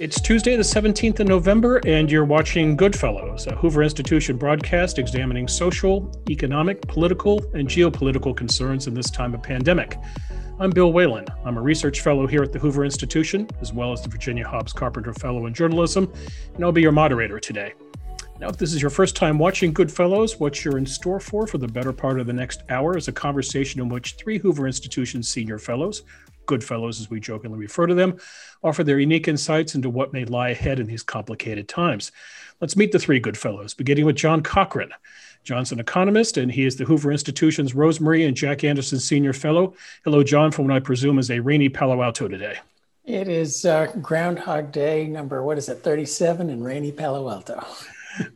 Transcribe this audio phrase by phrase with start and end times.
[0.00, 5.48] It's Tuesday, the 17th of November, and you're watching Goodfellows, a Hoover Institution broadcast examining
[5.48, 9.96] social, economic, political, and geopolitical concerns in this time of pandemic.
[10.60, 11.26] I'm Bill Whalen.
[11.44, 14.72] I'm a research fellow here at the Hoover Institution, as well as the Virginia Hobbs
[14.72, 16.12] Carpenter Fellow in Journalism,
[16.54, 17.72] and I'll be your moderator today.
[18.40, 21.58] Now, if this is your first time watching Goodfellows, what you're in store for for
[21.58, 25.22] the better part of the next hour is a conversation in which three Hoover Institution
[25.22, 26.02] senior fellows
[26.46, 28.18] Goodfellows, as we jokingly refer to them,
[28.62, 32.12] offer their unique insights into what may lie ahead in these complicated times.
[32.60, 34.90] Let's meet the three Goodfellows, beginning with John Cochrane.
[35.42, 39.74] John's an economist, and he is the Hoover Institution's Rose-Marie and Jack Anderson Senior Fellow.
[40.04, 42.56] Hello, John, from what I presume is a rainy Palo Alto today.
[43.04, 47.62] It is uh, Groundhog Day number, what is it, 37 in rainy Palo Alto.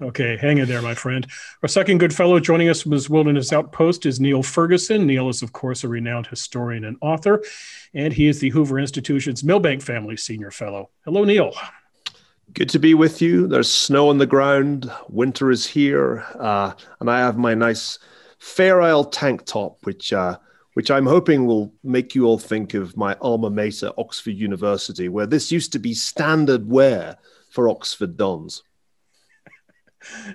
[0.00, 1.26] Okay, hang in there, my friend.
[1.62, 5.06] Our second good fellow joining us from his Wilderness Outpost is Niall Ferguson.
[5.06, 7.42] Niall is, of course, a renowned historian and author,
[7.94, 10.90] and he is the Hoover Institution's Milbank Family Senior Fellow.
[11.04, 11.54] Hello, Niall.
[12.54, 13.46] Good to be with you.
[13.46, 14.90] There's snow on the ground.
[15.08, 17.98] Winter is here, uh, and I have my nice
[18.38, 20.38] Fair Isle tank top, which uh,
[20.74, 25.26] which I'm hoping will make you all think of my alma mater, Oxford University, where
[25.26, 27.16] this used to be standard wear
[27.50, 28.62] for Oxford dons.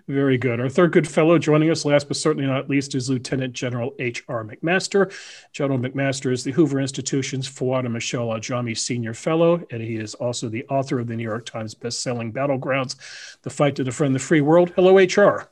[0.07, 0.59] Very good.
[0.59, 4.43] Our third good fellow joining us, last but certainly not least, is Lieutenant General H.R.
[4.43, 5.13] McMaster.
[5.51, 10.15] General McMaster is the Hoover Institution's Fouad and Michelle Ajami Senior Fellow, and he is
[10.15, 12.95] also the author of the New York Times best-selling Battlegrounds,
[13.41, 14.73] The Fight to Defend the Free World.
[14.75, 15.49] Hello, H.R.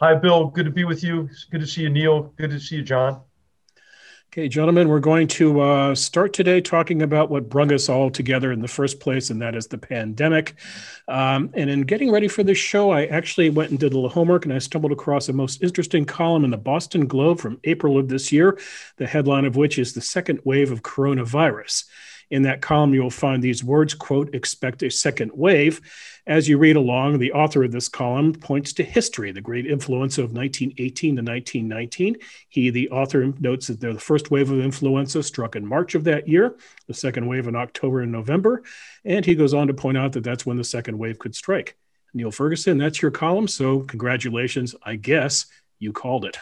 [0.00, 0.46] Hi, Bill.
[0.46, 1.28] Good to be with you.
[1.50, 2.32] Good to see you, Niall.
[2.36, 3.20] Good to see you, John.
[4.30, 8.52] Okay, gentlemen, we're going to uh, start today talking about what brought us all together
[8.52, 10.54] in the first place, and that is the pandemic.
[11.08, 14.10] Um, and in getting ready for this show, I actually went and did a little
[14.10, 17.96] homework, and I stumbled across a most interesting column in the Boston Globe from April
[17.96, 18.58] of this year,
[18.98, 21.84] the headline of which is The Second Wave of Coronavirus.
[22.30, 25.80] In that column, you'll find these words, quote, expect a second wave.
[26.26, 30.22] As you read along, the author of this column points to history, the great influenza
[30.22, 32.16] of 1918 to 1919.
[32.50, 36.28] He, the author, notes that the first wave of influenza struck in March of that
[36.28, 36.56] year,
[36.86, 38.62] the second wave in October and November.
[39.04, 41.76] And he goes on to point out that that's when the second wave could strike.
[42.12, 43.48] Niall Ferguson, that's your column.
[43.48, 44.74] So, congratulations.
[44.82, 45.46] I guess
[45.78, 46.38] you called it.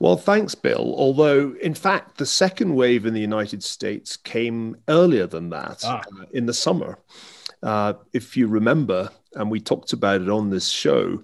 [0.00, 0.94] Well, thanks, Bill.
[0.96, 6.00] Although, in fact, the second wave in the United States came earlier than that ah.
[6.00, 6.98] uh, in the summer.
[7.62, 11.22] Uh, if you remember, and we talked about it on this show,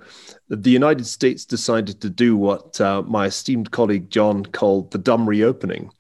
[0.51, 5.27] the United States decided to do what uh, my esteemed colleague John called the dumb
[5.27, 5.91] reopening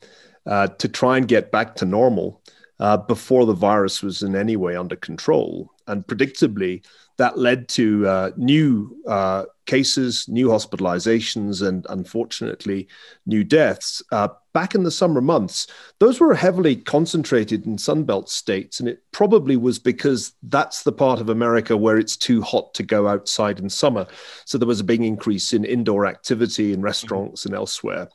[0.44, 2.42] uh, to try and get back to normal
[2.78, 5.72] uh, before the virus was in any way under control.
[5.86, 6.84] And predictably,
[7.16, 12.88] that led to uh, new uh, cases, new hospitalizations, and unfortunately,
[13.26, 14.02] new deaths.
[14.10, 15.66] Uh, back in the summer months,
[15.98, 18.80] those were heavily concentrated in Sunbelt states.
[18.80, 22.82] And it probably was because that's the part of America where it's too hot to
[22.82, 24.06] go outside in summer.
[24.46, 28.08] So there was a big increase in indoor activity in restaurants and elsewhere.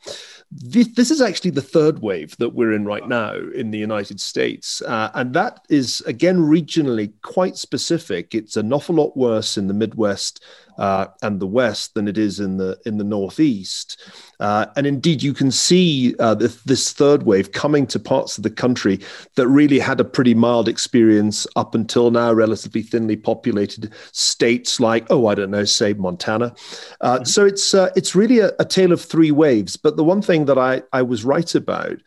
[0.50, 4.20] This, this is actually the third wave that we're in right now in the United
[4.20, 4.82] States.
[4.82, 8.34] Uh, and that is, again, regionally quite specific.
[8.34, 10.42] It's an awful lot worse in the Midwest
[10.78, 14.00] uh, and the west than it is in the in the northeast.
[14.40, 18.42] Uh, and indeed, you can see uh, this, this, third wave coming to parts of
[18.42, 18.98] the country
[19.36, 25.06] that really had a pretty mild experience up until now, relatively thinly populated states like,
[25.10, 26.54] oh, I don't know, say Montana.
[27.00, 27.24] Uh, mm-hmm.
[27.24, 29.76] So it's uh, it's really a, a, tale of three waves.
[29.76, 31.98] But the one thing that I, I was right about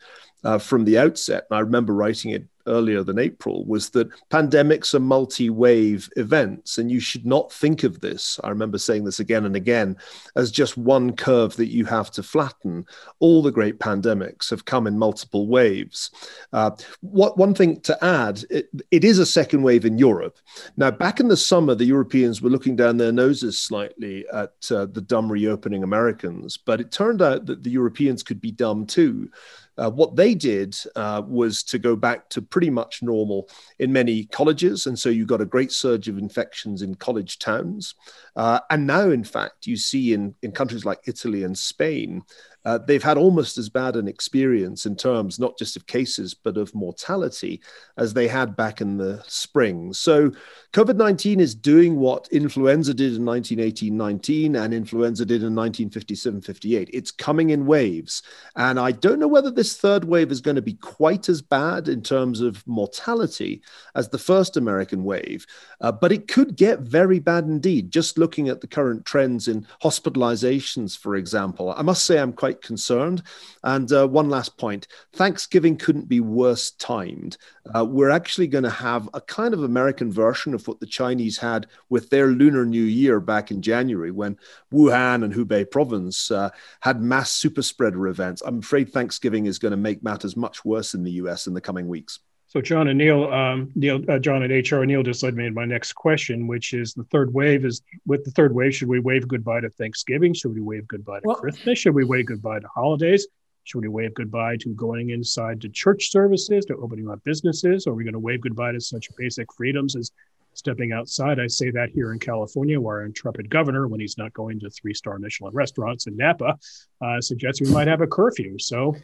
[0.44, 4.94] uh, from the outset, and I remember writing it earlier than April was that pandemics
[4.94, 8.40] are multi wave events, and you should not think of this.
[8.44, 9.96] I remember saying this again and again
[10.36, 12.86] as just one curve that you have to flatten.
[13.18, 16.10] All the great pandemics have come in multiple waves.
[16.52, 20.38] Uh, what one thing to add, it, it is a second wave in Europe.
[20.76, 24.86] Now, back in the summer, the Europeans were looking down their noses slightly at uh,
[24.86, 29.30] the dumb reopening Americans, but it turned out that the Europeans could be dumb too.
[29.78, 34.24] Uh, what they did uh, was to go back to pretty much normal in many
[34.26, 34.86] colleges.
[34.86, 37.94] And so you got a great surge of infections in college towns.
[38.34, 42.22] Uh, and now, in fact, you see in, in countries like Italy and Spain,
[42.66, 46.56] uh, they've had almost as bad an experience in terms not just of cases, but
[46.56, 47.62] of mortality
[47.96, 49.92] as they had back in the spring.
[49.92, 50.32] So
[50.72, 56.40] COVID 19 is doing what influenza did in 1918 19 and influenza did in 1957
[56.42, 56.90] 58.
[56.92, 58.24] It's coming in waves.
[58.56, 61.86] And I don't know whether this third wave is going to be quite as bad
[61.86, 63.62] in terms of mortality
[63.94, 65.46] as the first American wave,
[65.80, 67.92] uh, but it could get very bad indeed.
[67.92, 72.55] Just looking at the current trends in hospitalizations, for example, I must say I'm quite
[72.62, 73.22] concerned.
[73.62, 77.36] And uh, one last point Thanksgiving couldn't be worse timed.
[77.74, 81.38] Uh, we're actually going to have a kind of American version of what the Chinese
[81.38, 84.38] had with their Lunar New Year back in January when
[84.72, 86.50] Wuhan and Hubei province uh,
[86.80, 88.42] had mass super spreader events.
[88.44, 91.60] I'm afraid Thanksgiving is going to make matters much worse in the US in the
[91.60, 92.20] coming weeks.
[92.48, 95.50] So, John and Niall, um, Niall, uh, John and HR, Niall just led me to
[95.50, 97.64] my next question, which is the third wave.
[97.64, 100.32] Is with the third wave, should we wave goodbye to Thanksgiving?
[100.32, 101.78] Should we wave goodbye to well, Christmas?
[101.78, 103.26] Should we wave goodbye to holidays?
[103.64, 107.88] Should we wave goodbye to going inside to church services, to opening up businesses?
[107.88, 110.12] Are we going to wave goodbye to such basic freedoms as
[110.54, 111.40] stepping outside?
[111.40, 114.70] I say that here in California, where our intrepid governor, when he's not going to
[114.70, 116.56] three star Michelin restaurants in Napa,
[117.00, 118.56] uh, suggests we might have a curfew.
[118.60, 118.94] So,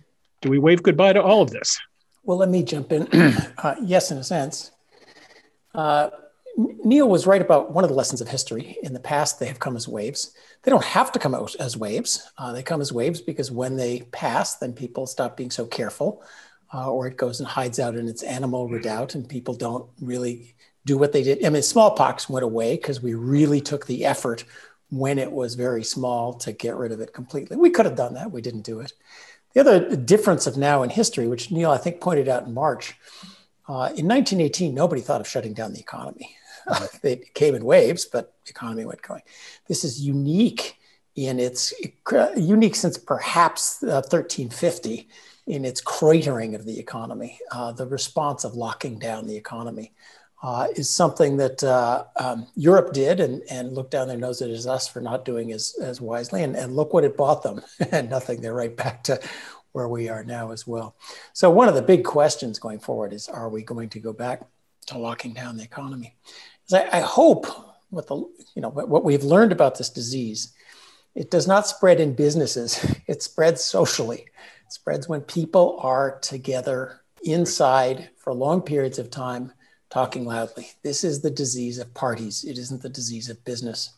[0.42, 1.76] do we wave goodbye to all of this?
[2.24, 3.08] Well, let me jump in.
[3.58, 4.70] uh, yes, in a sense.
[5.74, 6.10] Uh,
[6.56, 8.76] Niall was right about one of the lessons of history.
[8.82, 10.34] In the past, they have come as waves.
[10.62, 12.30] They don't have to come out as waves.
[12.36, 16.22] Uh, they come as waves because when they pass, then people stop being so careful,
[16.74, 20.54] uh, or it goes and hides out in its animal redoubt, and people don't really
[20.84, 21.44] do what they did.
[21.44, 24.44] I mean, smallpox went away because we really took the effort
[24.90, 27.56] when it was very small to get rid of it completely.
[27.56, 28.30] We could have done that.
[28.30, 28.92] We didn't do it.
[29.54, 32.94] The other difference of now in history, which Niall, I think, pointed out in March,
[33.68, 36.36] uh, in 1918, nobody thought of shutting down the economy.
[37.02, 39.22] it came in waves, but the economy went going.
[39.68, 40.78] This is unique
[41.14, 41.74] in its
[42.36, 45.08] unique since perhaps uh, 1350
[45.46, 47.38] in its cratering of the economy.
[47.50, 49.92] Uh, the response of locking down the economy
[50.42, 54.50] uh, is something that uh, um, Europe did and, and looked down their nose at
[54.50, 56.42] us for not doing as, as wisely.
[56.42, 57.62] And, and look what it bought them
[57.92, 58.40] and nothing.
[58.40, 59.20] They're right back to
[59.70, 60.96] where we are now as well.
[61.32, 64.42] So, one of the big questions going forward is are we going to go back
[64.86, 66.16] to locking down the economy?
[66.72, 67.46] I, I hope
[67.90, 68.16] what the
[68.54, 70.52] you know what we've learned about this disease,
[71.14, 72.84] it does not spread in businesses.
[73.06, 74.26] It spreads socially.
[74.66, 79.52] It spreads when people are together inside for long periods of time,
[79.92, 80.70] talking loudly.
[80.82, 82.44] This is the disease of parties.
[82.44, 83.90] It isn't the disease of business.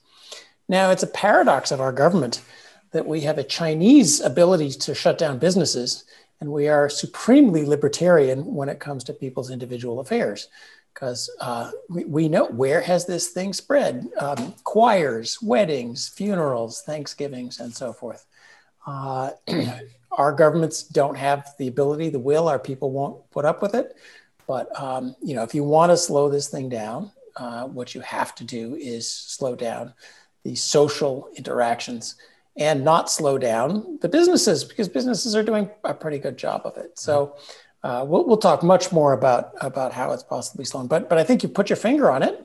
[0.68, 2.42] Now, it's a paradox of our government
[2.90, 6.02] that we have a Chinese ability to shut down businesses,
[6.40, 10.48] and we are supremely libertarian when it comes to people's individual affairs
[10.92, 17.58] because uh, we, we, know where has this thing spread um, choirs weddings funerals thanksgivings
[17.58, 18.26] and so forth
[18.86, 19.30] uh,
[20.12, 23.96] our governments don't have the ability the will our people won't put up with it
[24.46, 28.00] but um, you know if you want to slow this thing down uh, what you
[28.00, 29.92] have to do is slow down
[30.44, 32.16] the social interactions
[32.56, 36.76] and not slow down the businesses because businesses are doing a pretty good job of
[36.76, 36.98] it.
[36.98, 37.86] So mm-hmm.
[37.86, 41.24] uh, we'll, we'll talk much more about, about how it's possibly slowing, but, but I
[41.24, 42.40] think you put your finger on it.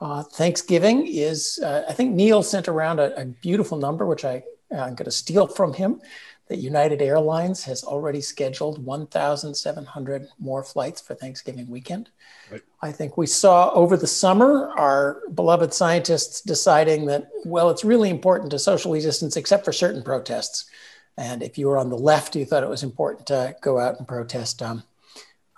[0.00, 4.42] Uh, Thanksgiving is, uh, I think Niall sent around a, a beautiful number, which I,
[4.72, 6.00] I'm going to steal from him,
[6.48, 12.08] that United Airlines has already scheduled 1,700 more flights for Thanksgiving weekend.
[12.50, 12.62] Right.
[12.80, 18.08] I think we saw over the summer our beloved scientists deciding that, well, it's really
[18.08, 20.70] important to socially distance except for certain protests.
[21.18, 23.98] And if you were on the left, you thought it was important to go out
[23.98, 24.84] and protest um,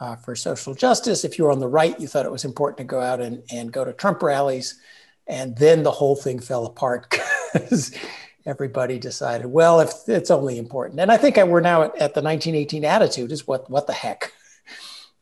[0.01, 1.25] uh, for social justice.
[1.25, 3.43] If you were on the right, you thought it was important to go out and,
[3.53, 4.81] and go to Trump rallies.
[5.27, 7.11] And then the whole thing fell apart
[7.53, 7.95] because
[8.47, 11.01] everybody decided, well, if it's only important.
[11.01, 14.33] And I think we're now at, at the 1918 attitude is what, what the heck?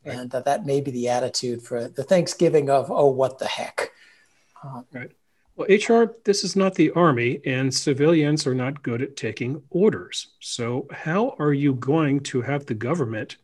[0.05, 0.17] Right.
[0.17, 3.93] And that, that may be the attitude for the Thanksgiving of, oh, what the heck?
[4.63, 5.11] Uh, right.
[5.57, 10.29] Well, HR, this is not the Army, and civilians are not good at taking orders.
[10.39, 13.39] So, how are you going to have the government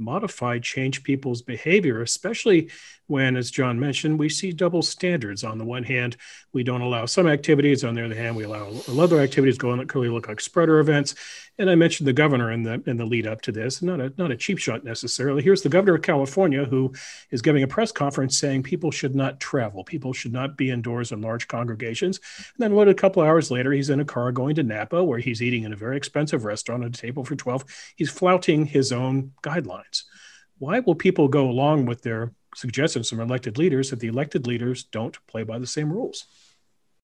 [0.00, 2.70] modify, change people's behavior, especially
[3.10, 5.44] when, as John mentioned, we see double standards.
[5.44, 6.16] On the one hand,
[6.52, 7.84] we don't allow some activities.
[7.84, 11.14] On the other hand, we allow other activities going that clearly look like spreader events.
[11.58, 13.82] And I mentioned the governor in the in the lead up to this.
[13.82, 15.42] Not a not a cheap shot necessarily.
[15.42, 16.94] Here's the governor of California who
[17.30, 21.12] is giving a press conference saying people should not travel, people should not be indoors
[21.12, 22.20] in large congregations.
[22.38, 22.88] And then what?
[22.88, 25.72] A couple hours later, he's in a car going to Napa, where he's eating in
[25.72, 27.64] a very expensive restaurant at a table for twelve.
[27.96, 30.04] He's flouting his own guidelines.
[30.58, 34.84] Why will people go along with their suggestions from elected leaders that the elected leaders
[34.84, 36.26] don't play by the same rules?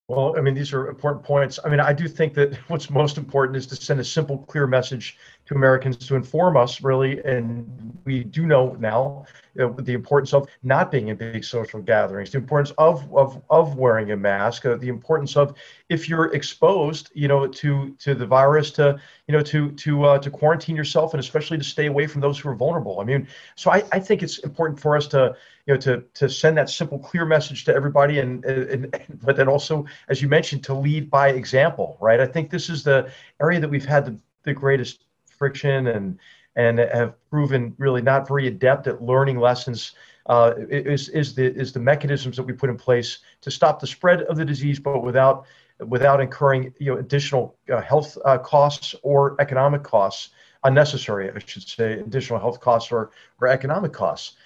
[0.08, 1.58] Well, I mean, these are important points.
[1.64, 4.66] I mean, I do think that what's most important is to send a simple, clear
[4.66, 9.26] message to Americans to inform us really, and we do know now
[9.56, 13.76] know, the importance of not being in big social gatherings, the importance of of, of
[13.76, 15.56] wearing a mask, uh, the importance of
[15.88, 20.18] if you're exposed, you know, to to the virus, to you know, to to uh,
[20.18, 23.00] to quarantine yourself, and especially to stay away from those who are vulnerable.
[23.00, 25.36] I mean, so I, I think it's important for us to
[25.66, 29.36] you know to to send that simple, clear message to everybody, and, and, and but
[29.36, 32.20] then also, as you mentioned, to lead by example, right?
[32.20, 33.10] I think this is the
[33.40, 35.05] area that we've had the the greatest
[35.38, 36.18] friction and
[36.56, 39.92] and have proven really not very adept at learning lessons
[40.26, 43.86] uh, is, is, the, is the mechanisms that we put in place to stop the
[43.86, 45.46] spread of the disease, but without,
[45.86, 50.30] without incurring you know, additional uh, health uh, costs or economic costs,
[50.64, 54.36] unnecessary, I should say, additional health costs or, or economic costs.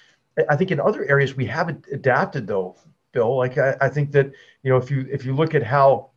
[0.49, 2.77] I think in other areas we haven't adapted though,
[3.13, 3.37] Bill.
[3.37, 4.31] Like I, I think that
[4.63, 6.11] you know if you if you look at how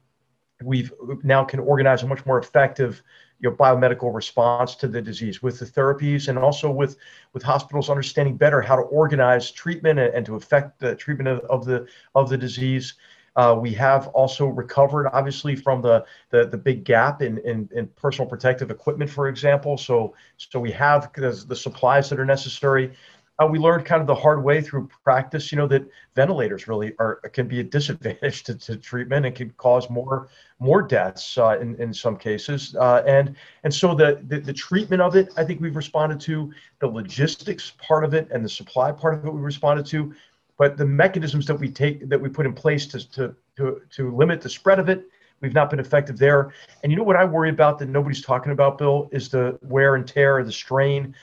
[0.61, 3.01] we've now can organize a much more effective
[3.43, 6.95] you know, biomedical response to the disease with the therapies and also with,
[7.33, 11.39] with hospitals understanding better how to organize treatment and, and to affect the treatment of,
[11.41, 11.85] of, the,
[12.15, 12.93] of the disease.
[13.35, 17.87] Uh, we have also recovered, obviously, from the, the, the big gap in, in, in,
[17.97, 19.77] personal protective equipment, for example.
[19.77, 22.93] So, so we have the, the supplies that are necessary
[23.39, 25.83] uh, we learned kind of the hard way through practice, you know, that
[26.15, 30.81] ventilators really are can be a disadvantage to, to treatment and can cause more more
[30.81, 32.75] deaths uh, in in some cases.
[32.75, 36.51] Uh, and and so the, the, the treatment of it, I think we've responded to
[36.79, 40.13] the logistics part of it and the supply part of it we responded to,
[40.57, 44.15] but the mechanisms that we take that we put in place to to to, to
[44.15, 45.07] limit the spread of it.
[45.41, 46.53] We've not been effective there.
[46.83, 49.95] And you know what I worry about that nobody's talking about, Bill, is the wear
[49.95, 51.13] and tear, the strain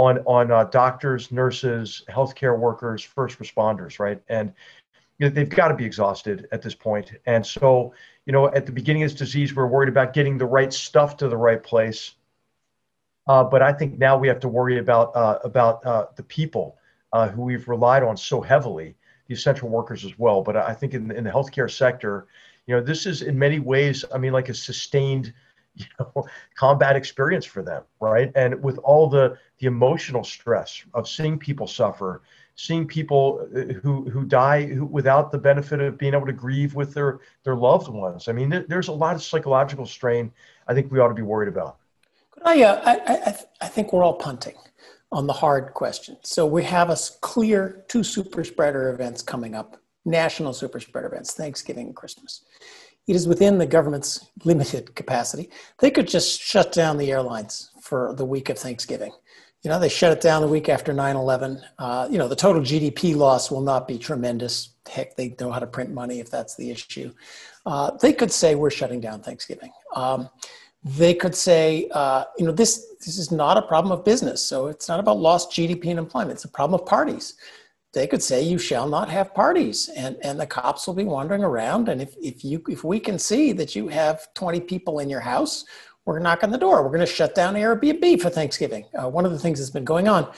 [0.00, 4.20] on on uh, doctors, nurses, healthcare workers, first responders, right?
[4.28, 4.52] And
[5.18, 7.12] you know, they've got to be exhausted at this point.
[7.26, 7.92] And so,
[8.24, 11.18] you know, at the beginning of this disease, we're worried about getting the right stuff
[11.18, 12.14] to the right place.
[13.26, 16.78] Uh, but I think now we have to worry about uh, about uh, the people
[17.12, 18.96] uh, who we've relied on so heavily,
[19.28, 20.42] the essential workers as well.
[20.42, 22.26] But I think in, in the healthcare sector,
[22.66, 25.34] you know, this is in many ways, I mean, like a sustained
[25.74, 28.32] you know combat experience for them right?
[28.34, 32.22] And with all the the emotional stress of seeing people suffer
[32.56, 36.92] seeing people uh, who who die without the benefit of being able to grieve with
[36.94, 38.28] their their loved ones.
[38.28, 40.32] I mean there's a lot of psychological strain
[40.68, 41.78] i think we ought to be worried about.
[42.30, 44.56] Could I, uh, I, I, I think we're all punting
[45.12, 46.16] on the hard question.
[46.22, 51.34] So we have a clear two super spreader events coming up national super spreader events
[51.34, 52.42] thanksgiving and christmas
[53.06, 55.50] it is within the government's limited capacity.
[55.78, 59.12] They could just shut down the airlines for the week of Thanksgiving.
[59.62, 61.62] You know, they shut it down the week after 9 11.
[61.78, 64.70] Uh, you know, the total GDP loss will not be tremendous.
[64.88, 67.12] Heck, they know how to print money if that's the issue.
[67.66, 69.70] Uh, they could say, we're shutting down Thanksgiving.
[69.94, 70.30] Um,
[70.82, 74.42] they could say, uh, you know, this, this is not a problem of business.
[74.42, 77.34] So it's not about lost GDP and employment, it's a problem of parties
[77.92, 81.42] they could say you shall not have parties and, and the cops will be wandering
[81.42, 85.10] around and if, if you if we can see that you have 20 people in
[85.10, 85.64] your house
[86.04, 86.82] we're going to knock on the door.
[86.82, 88.86] We're going to shut down airbnb for thanksgiving.
[88.94, 90.28] Uh, one of the things that's been going on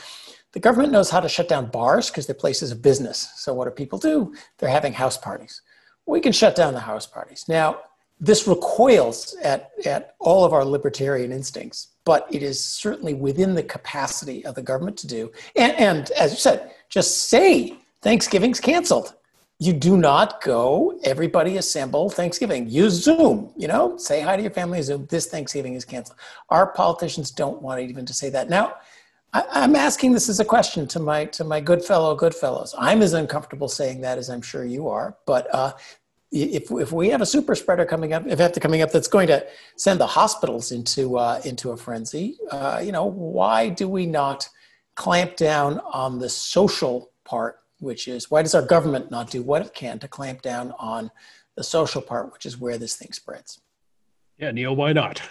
[0.51, 3.31] the government knows how to shut down bars because they're places of business.
[3.37, 4.35] So what do people do?
[4.59, 5.63] They're having house parties.
[6.05, 7.45] We can shut down the house parties.
[7.47, 7.79] Now
[8.19, 13.63] this recoils at, at all of our libertarian instincts but it is certainly within the
[13.63, 19.15] capacity of the government to do and, and as you said just say Thanksgiving's canceled.
[19.59, 22.69] You do not go, everybody assemble Thanksgiving.
[22.69, 25.05] Use Zoom, you know, say hi to your family Zoom.
[25.05, 26.19] This Thanksgiving is canceled.
[26.49, 28.49] Our politicians don't want even to say that.
[28.49, 28.75] Now,
[29.31, 32.75] I, am asking this as a question to my to my good fellow good fellows.
[32.77, 35.15] I'm as uncomfortable saying that as I'm sure you are.
[35.25, 35.71] But uh,
[36.33, 39.27] if if we have a super spreader coming up, if after coming up that's going
[39.27, 39.45] to
[39.77, 44.49] send the hospitals into uh, into a frenzy, uh, you know, why do we not?
[44.95, 49.65] clamp down on the social part, which is why does our government not do what
[49.65, 51.11] it can to clamp down on
[51.55, 53.61] the social part, which is where this thing spreads?
[54.37, 55.21] Yeah, Niall, why not?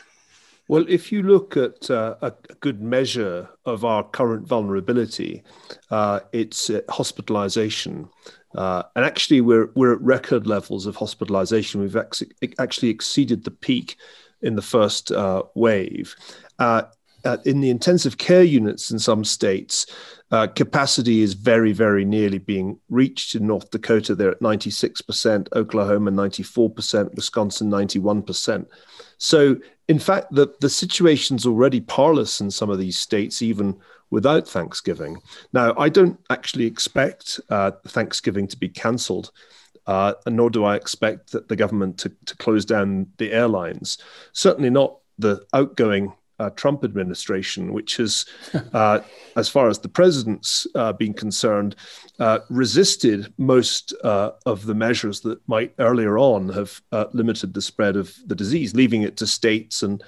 [0.69, 5.43] Well, if you look at uh, a good measure of our current vulnerability,
[5.91, 8.09] uh, it's uh, hospitalization.
[8.55, 11.81] Uh, and actually, we're, we're at record levels of hospitalization.
[11.81, 13.97] We've actually exceeded the peak
[14.43, 16.15] in the first uh, wave.
[16.59, 16.83] Uh,
[17.25, 19.87] uh, in the intensive care units in some states,
[20.33, 23.35] uh, capacity is very, very nearly being reached.
[23.35, 28.67] In North Dakota, they're at 96%, Oklahoma 94%, Wisconsin 91%.
[29.19, 29.57] So,
[29.89, 35.19] in fact, the, the situation's already parlous in some of these states, even without Thanksgiving.
[35.53, 39.31] Now, I don't actually expect uh, Thanksgiving to be cancelled.
[39.85, 43.99] Uh, nor do I expect that the government to, to close down the airlines.
[44.33, 48.25] Certainly not the outgoing uh, Trump administration, which has,
[48.73, 49.01] uh,
[49.37, 51.77] as far as the president's uh, been concerned,
[52.19, 57.63] uh, resisted most uh, of the measures that might earlier on have uh, limited the
[57.63, 60.03] spread of the disease, leaving it to states and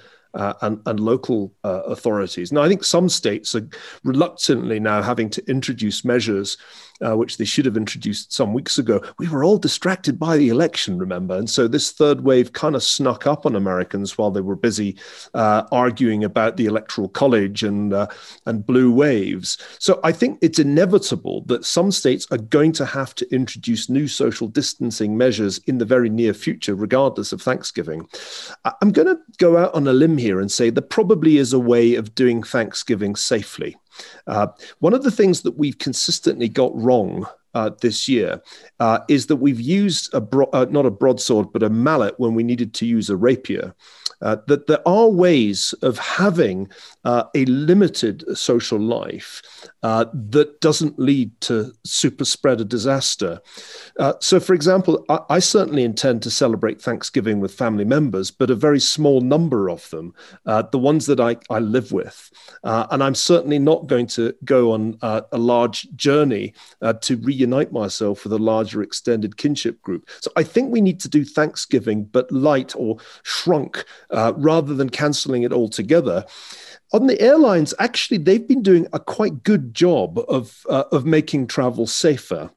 [0.61, 2.51] and, and, local authorities.
[2.51, 3.65] Now, I think some states are
[4.03, 6.57] reluctantly now having to introduce measures
[7.01, 9.01] uh, which they should have introduced some weeks ago.
[9.17, 11.35] We were all distracted by the election, remember?
[11.35, 14.97] And so this third wave kind of snuck up on Americans while they were busy
[15.33, 18.07] uh, arguing about the electoral college and, uh,
[18.45, 19.57] and blue waves.
[19.79, 24.07] So I think it's inevitable that some states are going to have to introduce new
[24.07, 28.07] social distancing measures in the very near future, regardless of Thanksgiving.
[28.81, 31.59] I'm going to go out on a limb here and say there probably is a
[31.59, 33.75] way of doing Thanksgiving safely.
[34.27, 34.47] Uh,
[34.79, 38.41] one of the things that we've consistently got wrong uh, this year
[38.79, 42.35] uh, is that we've used a bro- uh, not a broadsword but a mallet when
[42.35, 43.73] we needed to use a rapier.
[44.21, 46.69] Uh, that there are ways of having
[47.03, 49.41] uh, a limited social life
[49.83, 53.39] uh, that doesn't lead to super spreader disaster.
[53.99, 58.49] Uh, so, for example, I, I, certainly intend to celebrate Thanksgiving with family members, but
[58.49, 60.13] a very small number of them,
[60.45, 62.31] uh, the ones that I, I live with.
[62.63, 66.53] Uh, and I'm certainly not going to go on a large journey
[67.01, 70.09] to reunite myself with a larger extended kinship group.
[70.21, 75.43] So, I think we need to do Thanksgiving, but light or shrunk rather than canceling
[75.43, 76.25] it altogether
[76.93, 81.47] on the airlines, actually, they've been doing a quite good job of uh, of making
[81.47, 82.51] travel safer.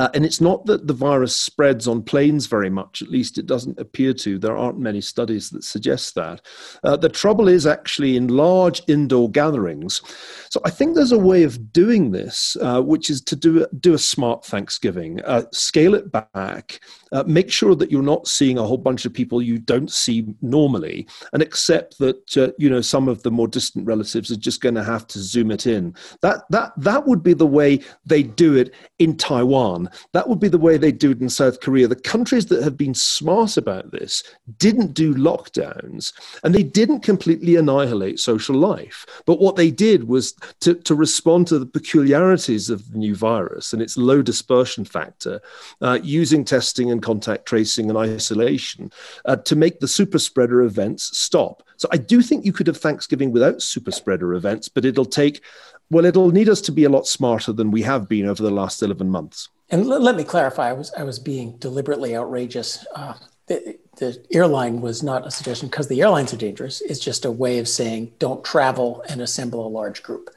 [0.00, 3.44] Uh, and it's not that the virus spreads on planes very much, at least it
[3.44, 4.38] doesn't appear to.
[4.38, 6.40] There aren't many studies that suggest that.
[6.82, 10.00] Uh, the trouble is actually in large indoor gatherings.
[10.48, 13.92] So I think there's a way of doing this, uh, which is to do, do
[13.92, 16.80] a smart Thanksgiving, uh, scale it back,
[17.12, 20.26] uh, make sure that you're not seeing a whole bunch of people you don't see
[20.40, 24.60] normally, and accept that uh, you know some of the more distant relatives are just
[24.62, 25.94] going to have to zoom it in.
[26.22, 29.89] That that that would be the way they do it in Taiwan.
[30.12, 31.88] That would be the way they do it in South Korea.
[31.88, 34.22] The countries that have been smart about this
[34.58, 39.06] didn't do lockdowns, and they didn't completely annihilate social life.
[39.26, 43.72] But what they did was to, to respond to the peculiarities of the new virus
[43.72, 45.40] and its low dispersion factor,
[45.80, 48.90] uh, using testing and contact tracing and isolation
[49.24, 51.62] uh, to make the super spreader events stop.
[51.76, 55.42] So I do think you could have Thanksgiving without super spreader events, but it'll take,
[55.90, 58.50] well, it'll need us to be a lot smarter than we have been over the
[58.50, 59.48] last 11 months.
[59.70, 62.84] And l- let me clarify, I was, I was being deliberately outrageous.
[62.94, 63.14] Uh,
[63.46, 66.80] the, the airline was not a suggestion because the airlines are dangerous.
[66.80, 70.30] It's just a way of saying don't travel and assemble a large group.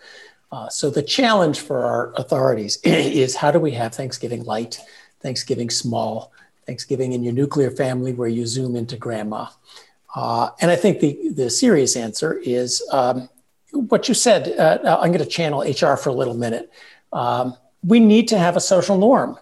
[0.51, 4.79] Uh, so the challenge for our authorities is how do we have Thanksgiving light,
[5.19, 6.31] Thanksgiving small,
[6.65, 9.47] Thanksgiving in your nuclear family where you zoom into grandma.
[10.15, 13.29] Uh, and I think the, the serious answer is um,
[13.71, 14.57] what you said.
[14.59, 16.71] Uh, I'm going to channel HR for a little minute.
[17.11, 19.37] Um, we need to have a social norm.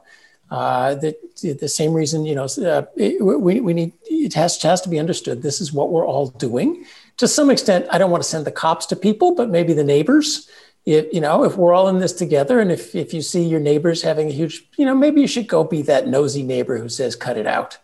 [0.49, 1.15] Uh, the,
[1.60, 4.99] the same reason, you know, uh, it, we, we need, it has, has to be
[4.99, 5.41] understood.
[5.41, 6.86] This is what we're all doing.
[7.17, 9.84] To some extent, I don't want to send the cops to people, but maybe the
[9.84, 10.49] neighbors
[10.86, 13.60] if you know if we're all in this together and if if you see your
[13.60, 16.89] neighbors having a huge you know maybe you should go be that nosy neighbor who
[16.89, 17.77] says cut it out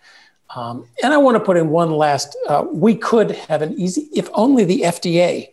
[0.56, 4.10] um, and i want to put in one last uh, we could have an easy
[4.14, 5.48] if only the fda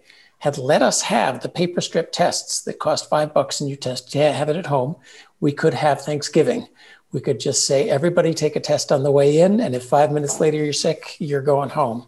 [0.44, 4.14] had let us have the paper strip tests that cost five bucks and you test
[4.14, 4.94] yeah, have it at home
[5.40, 6.68] we could have thanksgiving
[7.12, 10.12] we could just say everybody take a test on the way in and if five
[10.12, 12.06] minutes later you're sick you're going home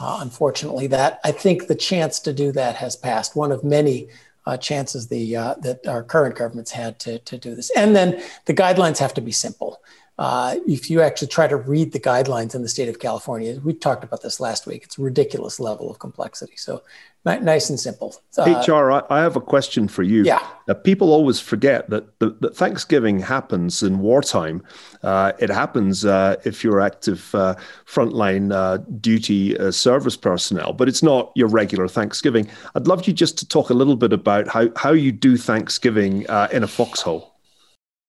[0.00, 4.08] uh, unfortunately that i think the chance to do that has passed one of many
[4.46, 7.68] uh, chances the uh, that our current government's had to, to do this.
[7.76, 9.80] And then the guidelines have to be simple.
[10.18, 13.74] Uh, if you actually try to read the guidelines in the state of California, we
[13.74, 14.84] talked about this last week.
[14.84, 16.56] It's a ridiculous level of complexity.
[16.56, 16.82] So
[17.26, 18.16] nice and simple.
[18.38, 20.22] Uh, HR, I, I, have a question for you.
[20.22, 20.46] Yeah.
[20.68, 24.62] Uh, people always forget that, the, that Thanksgiving happens in wartime.
[25.02, 30.88] Uh, it happens uh, if you're active uh, frontline uh, duty uh, service personnel, but
[30.88, 32.48] it's not your regular Thanksgiving.
[32.74, 36.22] I'd love you just to talk a little bit about how, how you do Thanksgiving
[36.52, 37.35] in a foxhole.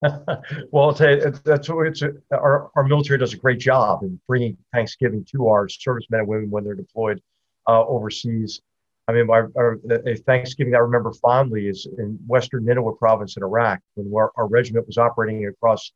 [0.71, 4.55] well, I'll tell that's what it's, our, our military does a great job in bringing
[4.73, 7.21] Thanksgiving to our servicemen and women when they're deployed
[7.67, 8.61] overseas.
[9.07, 13.43] I mean, our, our, a Thanksgiving I remember fondly is in Western Nineveh province in
[13.43, 15.91] Iraq when our, our regiment was operating across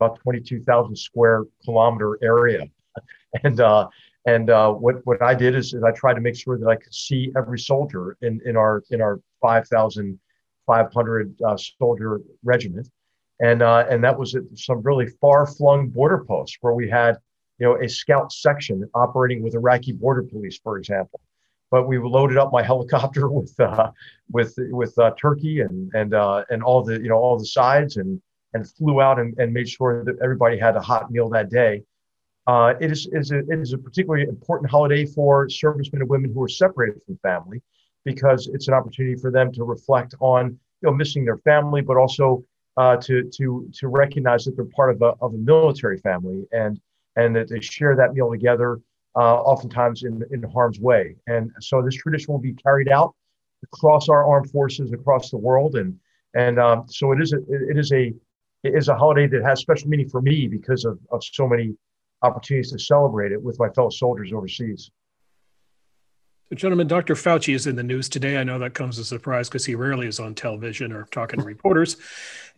[0.00, 2.64] about 22,000 square kilometer area.
[3.44, 3.88] And, uh,
[4.24, 6.76] and uh, what, what I did is, is I tried to make sure that I
[6.76, 12.88] could see every soldier in, in our, in our 5,500 uh, soldier regiment.
[13.40, 17.16] And, uh, and that was at some really far flung border posts where we had,
[17.58, 21.20] you know, a scout section operating with Iraqi border police, for example
[21.70, 23.90] but we loaded up my helicopter with uh,
[24.30, 27.96] with with uh, turkey and and uh, and all the you know all the sides
[27.96, 28.20] and
[28.54, 31.82] and flew out and, and made sure that everybody had a hot meal that day.
[32.46, 36.32] Uh, it is, is a, it is a particularly important holiday for servicemen and women
[36.32, 37.60] who are separated from family
[38.04, 40.46] because it's an opportunity for them to reflect on
[40.80, 42.44] you know missing their family, but also
[42.76, 46.80] uh, to to to recognize that they're part of a, of a military family and
[47.16, 48.80] and that they share that meal together,
[49.16, 51.16] uh, oftentimes in in harm's way.
[51.26, 53.14] And so this tradition will be carried out
[53.62, 55.98] across our armed forces across the world, and
[56.34, 58.12] and um, so it is a it is a
[58.62, 61.74] it is a holiday that has special meaning for me because of, of so many
[62.22, 64.90] opportunities to celebrate it with my fellow soldiers overseas.
[66.54, 67.14] Gentlemen, Dr.
[67.14, 68.36] Fauci is in the news today.
[68.36, 71.40] I know that comes as a surprise because he rarely is on television or talking
[71.40, 71.96] to reporters.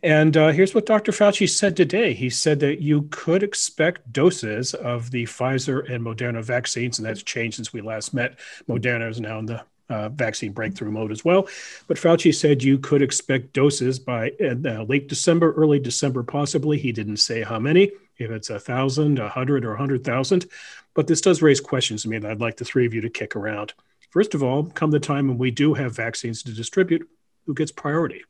[0.02, 1.10] And uh, here's what Dr.
[1.10, 2.14] Fauci said today.
[2.14, 7.22] He said that you could expect doses of the Pfizer and Moderna vaccines, and that's
[7.22, 8.38] changed since we last met.
[8.68, 11.48] Moderna is now in the uh, vaccine breakthrough mode as well.
[11.86, 16.78] But Fauci said you could expect doses by uh, late December, early December, possibly.
[16.78, 20.46] He didn't say how many, if it's a thousand, a hundred, or a hundred thousand.
[20.94, 23.10] But this does raise questions to me that I'd like the three of you to
[23.10, 23.72] kick around.
[24.10, 27.08] First of all, come the time when we do have vaccines to distribute,
[27.46, 28.24] who gets priority?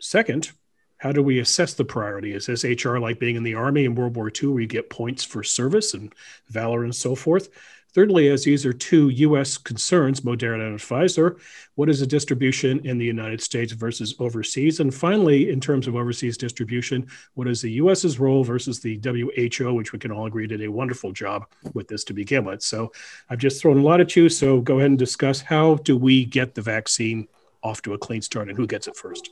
[0.00, 0.52] Second,
[0.98, 2.34] how do we assess the priority?
[2.34, 4.90] Is this HR like being in the Army in World War II, where you get
[4.90, 6.12] points for service and
[6.48, 7.48] valor and so forth?
[7.94, 9.56] Thirdly, as these are two U.S.
[9.56, 11.40] concerns, Moderna and Pfizer,
[11.74, 14.80] what is the distribution in the United States versus overseas?
[14.80, 19.72] And finally, in terms of overseas distribution, what is the U.S.'s role versus the WHO,
[19.72, 22.62] which we can all agree did a wonderful job with this to begin with?
[22.62, 22.92] So
[23.30, 24.28] I've just thrown a lot at you.
[24.28, 27.26] So go ahead and discuss how do we get the vaccine
[27.62, 29.30] off to a clean start and who gets it first?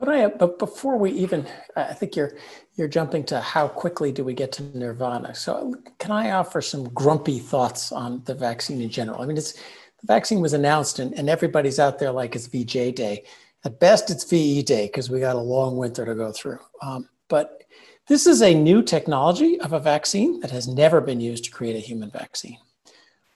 [0.00, 2.36] But before we even, I think you're
[2.74, 5.34] you're jumping to how quickly do we get to nirvana.
[5.34, 9.22] So can I offer some grumpy thoughts on the vaccine in general?
[9.22, 12.94] I mean, it's the vaccine was announced and, and everybody's out there like it's VJ
[12.94, 13.24] day.
[13.64, 16.58] At best, it's VE day because we got a long winter to go through.
[16.82, 17.62] Um, but
[18.08, 21.76] this is a new technology of a vaccine that has never been used to create
[21.76, 22.58] a human vaccine.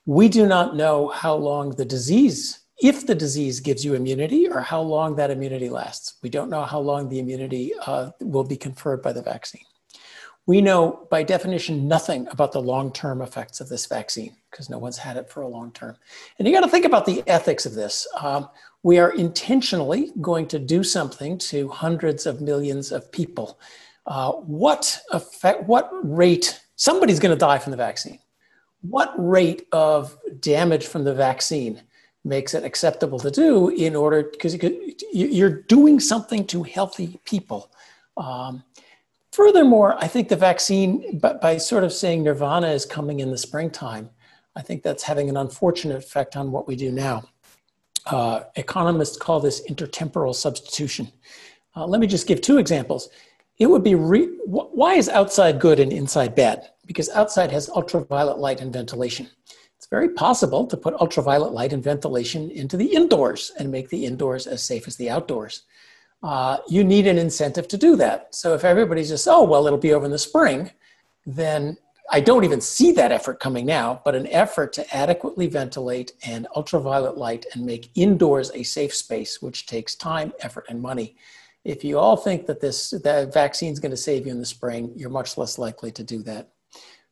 [0.05, 4.61] We do not know how long the disease if the disease gives you immunity or
[4.61, 6.15] how long that immunity lasts.
[6.21, 9.65] We don't know how long the immunity uh, will be conferred by the vaccine.
[10.45, 14.79] We know by definition nothing about the long term effects of this vaccine because no
[14.79, 15.95] one's had it for a long term.
[16.37, 18.07] And you got to think about the ethics of this.
[18.19, 18.49] Um,
[18.81, 23.59] we are intentionally going to do something to hundreds of millions of people.
[24.07, 28.19] Uh, what effect, what rate, somebody's going to die from the vaccine.
[28.81, 31.83] What rate of damage from the vaccine
[32.23, 34.57] makes it acceptable to do in order because
[35.11, 37.71] you're doing something to healthy people.
[38.17, 38.63] Um,
[39.31, 43.37] furthermore, I think the vaccine, but by sort of saying nirvana is coming in the
[43.37, 44.09] springtime,
[44.55, 47.23] I think that's having an unfortunate effect on what we do now.
[48.05, 51.11] Uh, economists call this intertemporal substitution.
[51.75, 53.09] Uh, let me just give two examples.
[53.59, 56.71] It would be re- why is outside good and inside bad?
[56.85, 59.29] Because outside has ultraviolet light and ventilation
[59.89, 64.45] very possible to put ultraviolet light and ventilation into the indoors and make the indoors
[64.45, 65.63] as safe as the outdoors.
[66.21, 68.33] Uh, you need an incentive to do that.
[68.35, 70.71] So if everybody just, oh, well, it'll be over in the spring,
[71.25, 71.77] then
[72.11, 76.47] I don't even see that effort coming now, but an effort to adequately ventilate and
[76.55, 81.15] ultraviolet light and make indoors a safe space, which takes time, effort, and money.
[81.63, 84.45] If you all think that this that vaccine is going to save you in the
[84.45, 86.49] spring, you're much less likely to do that.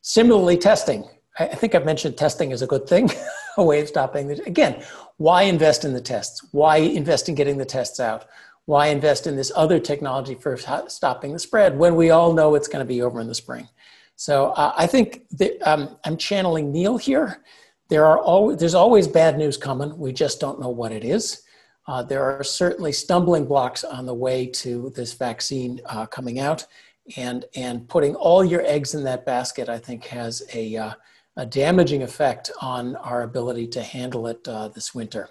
[0.02, 1.08] Similarly, testing.
[1.40, 3.12] I think I've mentioned testing is a good thing,
[3.58, 4.32] a way of stopping.
[4.32, 4.84] Again,
[5.18, 6.44] why invest in the tests?
[6.52, 8.26] Why invest in getting the tests out?
[8.66, 12.68] Why invest in this other technology for stopping the spread when we all know it's
[12.68, 13.68] going to be over in the spring?
[14.16, 17.44] So uh, I think that, um, I'm channeling Niall here.
[17.90, 19.98] There are always, there's always bad news coming.
[19.98, 21.44] We just don't know what it is.
[21.88, 26.66] Uh, there are certainly stumbling blocks on the way to this vaccine uh, coming out,
[27.16, 30.94] and and putting all your eggs in that basket, I think, has a uh,
[31.38, 35.30] a damaging effect on our ability to handle it uh, this winter.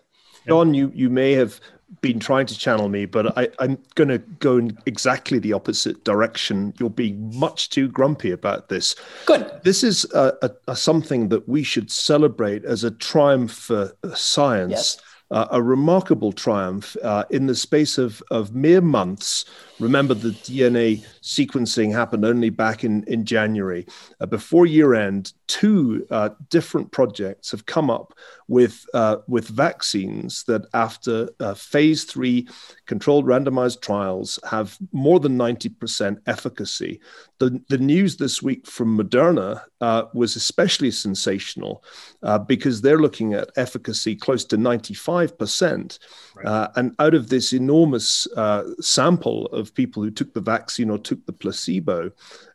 [0.49, 1.61] John, you, you may have
[2.01, 6.05] been trying to channel me, but I, am going to go in exactly the opposite
[6.05, 6.73] direction.
[6.79, 8.95] You're being much too grumpy about this.
[9.27, 9.51] Good.
[9.65, 14.71] This is a, a, a something that we should celebrate as a triumph for science.
[14.71, 14.99] Yes
[15.31, 19.45] uh, a remarkable triumph uh, in the space of, of mere months.
[19.79, 23.87] Remember, the DNA sequencing happened only back in, in January.
[24.21, 28.15] Uh, before year end, two uh, different projects have come up
[28.49, 32.49] with uh, with vaccines that after uh, phase three
[32.87, 37.01] controlled randomized trials have more than 90% efficacy.
[37.39, 41.85] The, the news this week from Moderna uh, was especially sensational
[42.23, 45.99] uh, because they're looking at efficacy close to 95%.
[46.35, 46.47] Right.
[46.47, 50.99] Uh, and out of this enormous uh, sample of people who took the vaccine or
[50.99, 52.11] took the placebo,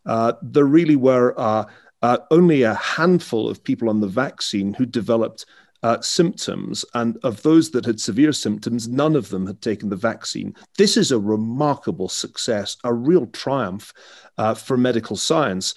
[0.06, 1.66] uh, there really were uh,
[2.32, 5.46] only a handful of people on the vaccine who developed
[5.84, 9.96] uh, symptoms, and of those that had severe symptoms, none of them had taken the
[9.96, 10.54] vaccine.
[10.78, 13.92] This is a remarkable success, a real triumph
[14.38, 15.74] uh, for medical science.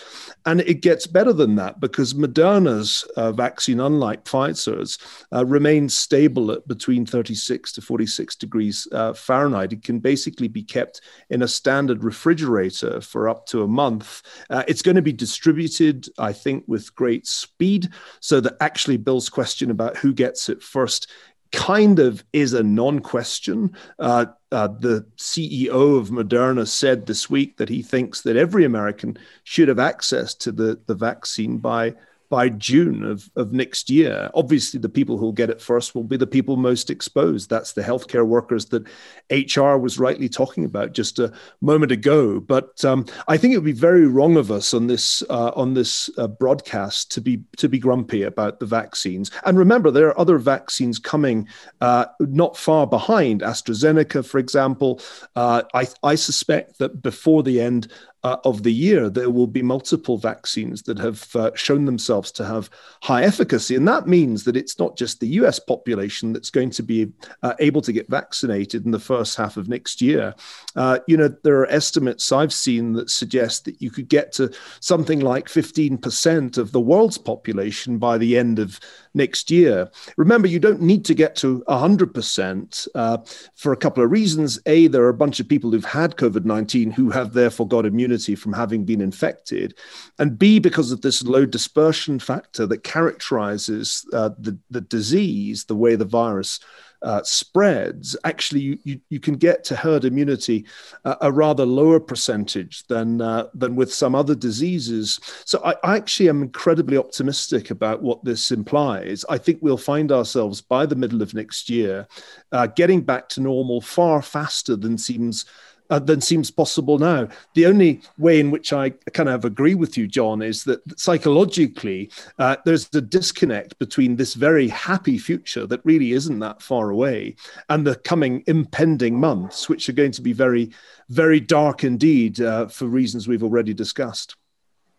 [0.47, 4.99] And it gets better than that because Moderna's uh, vaccine, unlike Pfizer's,
[5.33, 9.73] uh, remains stable at between 36 to 46 degrees uh, Fahrenheit.
[9.73, 14.23] It can basically be kept in a standard refrigerator for up to a month.
[14.51, 17.89] Uh, it's going to be distributed, I think, with great speed,
[18.21, 21.11] so that actually Bill's question about who gets it first
[21.55, 23.75] kind of is a non question.
[23.99, 29.17] Uh, uh, the CEO of Moderna said this week that he thinks that every American
[29.45, 31.95] should have access to the, the vaccine by
[32.29, 34.31] by June of, of next year.
[34.35, 37.51] Obviously, the people who'll get it first will be the people most exposed.
[37.51, 38.87] That's the healthcare workers that
[39.31, 42.41] HR was rightly talking about just a moment ago.
[42.41, 45.75] But um, I think it would be very wrong of us on this uh, on
[45.75, 49.31] this uh, broadcast to be to be grumpy about the vaccines.
[49.45, 51.49] And remember, there are other vaccines coming
[51.81, 53.43] uh, not far behind.
[53.43, 55.01] AstraZeneca, for example.
[55.37, 57.93] Uh, I, I suspect that before the end
[58.25, 62.45] uh, of the year, there will be multiple vaccines that have uh, shown themselves to
[62.45, 62.71] have
[63.03, 63.77] high efficacy.
[63.77, 67.53] And that means that it's not just the US population that's going to be uh,
[67.59, 70.35] able to get vaccinated in the first half of next year.
[70.75, 74.51] Uh, you know, there are estimates I've seen that suggest that you could get to
[74.81, 78.81] something like 15% of the world's population by the end of
[79.15, 79.91] next year.
[80.17, 83.19] Remember, you don't need to get to 100% uh,
[83.55, 84.59] for a couple of reasons.
[84.67, 87.87] A, there are a bunch of people who've had COVID 19 who have therefore got
[87.87, 89.75] immunity from having been infected.
[90.19, 95.77] And B, because of this low dispersion factor that characterizes uh, the, the disease, the
[95.77, 96.61] way the virus
[97.05, 100.65] uh, spreads, actually you, you, can get to herd immunity
[101.05, 105.21] a rather lower percentage than uh, than with some other diseases.
[105.45, 109.25] So I, I, actually am incredibly optimistic about what this implies.
[109.29, 112.09] I think we'll find ourselves by the middle of next year
[112.53, 115.45] uh, getting back to normal far faster than seems
[115.91, 117.29] uh, than seems possible now.
[117.55, 122.11] The only way in which I kind of agree with you, John, is that psychologically
[122.39, 127.37] uh, there's a disconnect between this very happy future that really isn't that far away
[127.69, 130.71] and the coming impending months, which are going to be very,
[131.09, 134.37] very dark indeed uh, for reasons we've already discussed.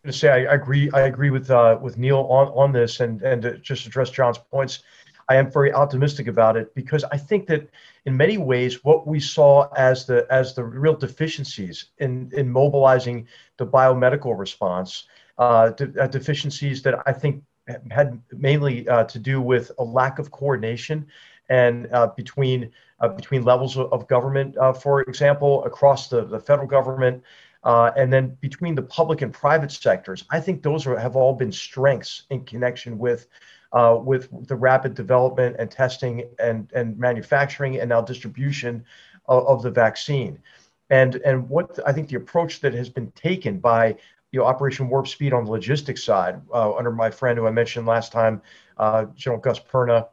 [0.06, 3.42] To say I agree, I agree with uh, with Niall on on this, and and
[3.42, 4.84] to just address John's points.
[5.28, 7.68] I am very optimistic about it because I think that
[8.06, 13.28] in many ways what we saw as the as the real deficiencies in in mobilizing
[13.58, 17.44] the biomedical response, uh, de- uh, deficiencies that I think
[17.90, 21.08] had mainly uh, to do with a lack of coordination
[21.50, 26.68] and uh, between uh, between levels of government, uh, for example, across the, the federal
[26.68, 27.24] government.
[27.64, 31.34] Uh, and then between the public and private sectors, I think those are, have all
[31.34, 33.28] been strengths in connection with
[33.76, 38.84] uh, with the rapid development and testing and, and manufacturing and now distribution
[39.28, 40.40] of, of, the vaccine.
[40.90, 43.98] And, and what I think the approach that has been taken by
[44.32, 47.52] you know, Operation Warp Speed on the logistics side, uh, under my friend who I
[47.52, 48.42] mentioned last time,
[48.78, 50.08] uh, General Gus Perna,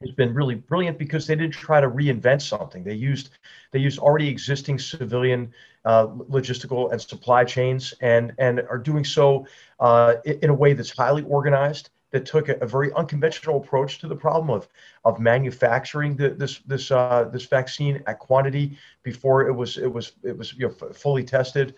[0.00, 2.84] has been really brilliant because they didn't try to reinvent something.
[2.84, 3.30] They used
[3.72, 5.52] they used already existing civilian
[5.84, 9.46] uh, logistical and supply chains, and and are doing so
[9.80, 14.08] uh, in a way that's highly organized that took a, a, very unconventional approach to
[14.08, 14.68] the problem of
[15.04, 20.12] of manufacturing the, this this uh, this vaccine at quantity before it was it was
[20.22, 21.74] it was you know, f- fully tested,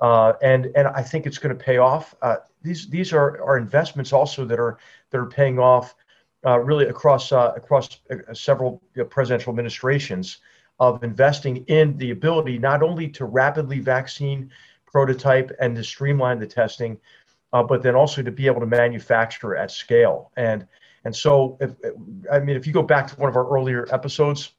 [0.00, 2.14] uh, and and I think it's going to pay off.
[2.22, 4.78] Uh, these these are, are investments also that are
[5.10, 5.94] that are paying off
[6.46, 10.38] uh, really across uh, across uh, several you know, presidential administrations
[10.80, 14.50] of investing in the ability not only to rapidly vaccine
[14.86, 16.98] prototype and to streamline the testing
[17.54, 20.30] uh, but then also to be able to manufacture at scale.
[20.36, 20.66] And
[21.04, 21.70] and so, if,
[22.32, 24.52] I mean, if you go back to one of our earlier episodes,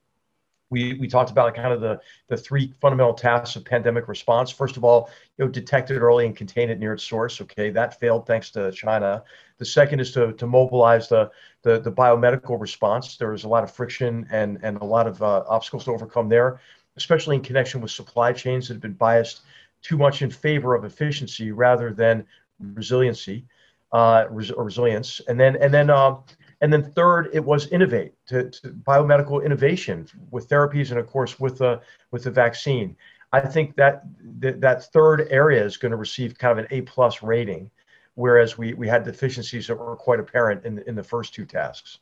[0.69, 4.51] we, we talked about kind of the, the three fundamental tasks of pandemic response.
[4.51, 7.41] First of all, you know, detect it early and contain it near its source.
[7.41, 9.23] Okay, that failed thanks to China.
[9.57, 11.31] The second is to, to mobilize the,
[11.63, 13.17] the, the biomedical response.
[13.17, 16.29] There was a lot of friction and, and a lot of uh, obstacles to overcome
[16.29, 16.59] there,
[16.95, 19.41] especially in connection with supply chains that have been biased
[19.81, 22.25] too much in favor of efficiency rather than
[22.59, 23.45] resiliency
[23.91, 26.15] uh, res- or resilience, and then and then uh,
[26.61, 31.39] And then third, it was innovate to, to biomedical innovation with therapies and of course
[31.39, 32.95] with the with the vaccine.
[33.31, 34.03] I think that
[34.39, 37.69] that, that third area is going to receive kind of an A plus rating,
[38.15, 41.45] whereas we we had deficiencies that were quite apparent in the, in the first two
[41.45, 41.99] tasks.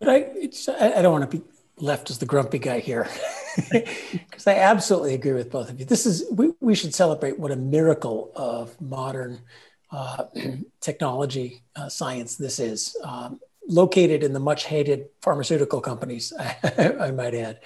[0.00, 0.18] But I,
[0.98, 1.44] I don't want to be
[1.78, 3.08] left as the grumpy guy here
[3.72, 5.84] because I absolutely agree with both of you.
[5.86, 9.40] This is we, we should celebrate what a miracle of modern
[9.94, 10.24] uh,
[10.80, 12.96] technology uh, science this is.
[13.04, 17.60] Um, located in the much hated pharmaceutical companies, I might add.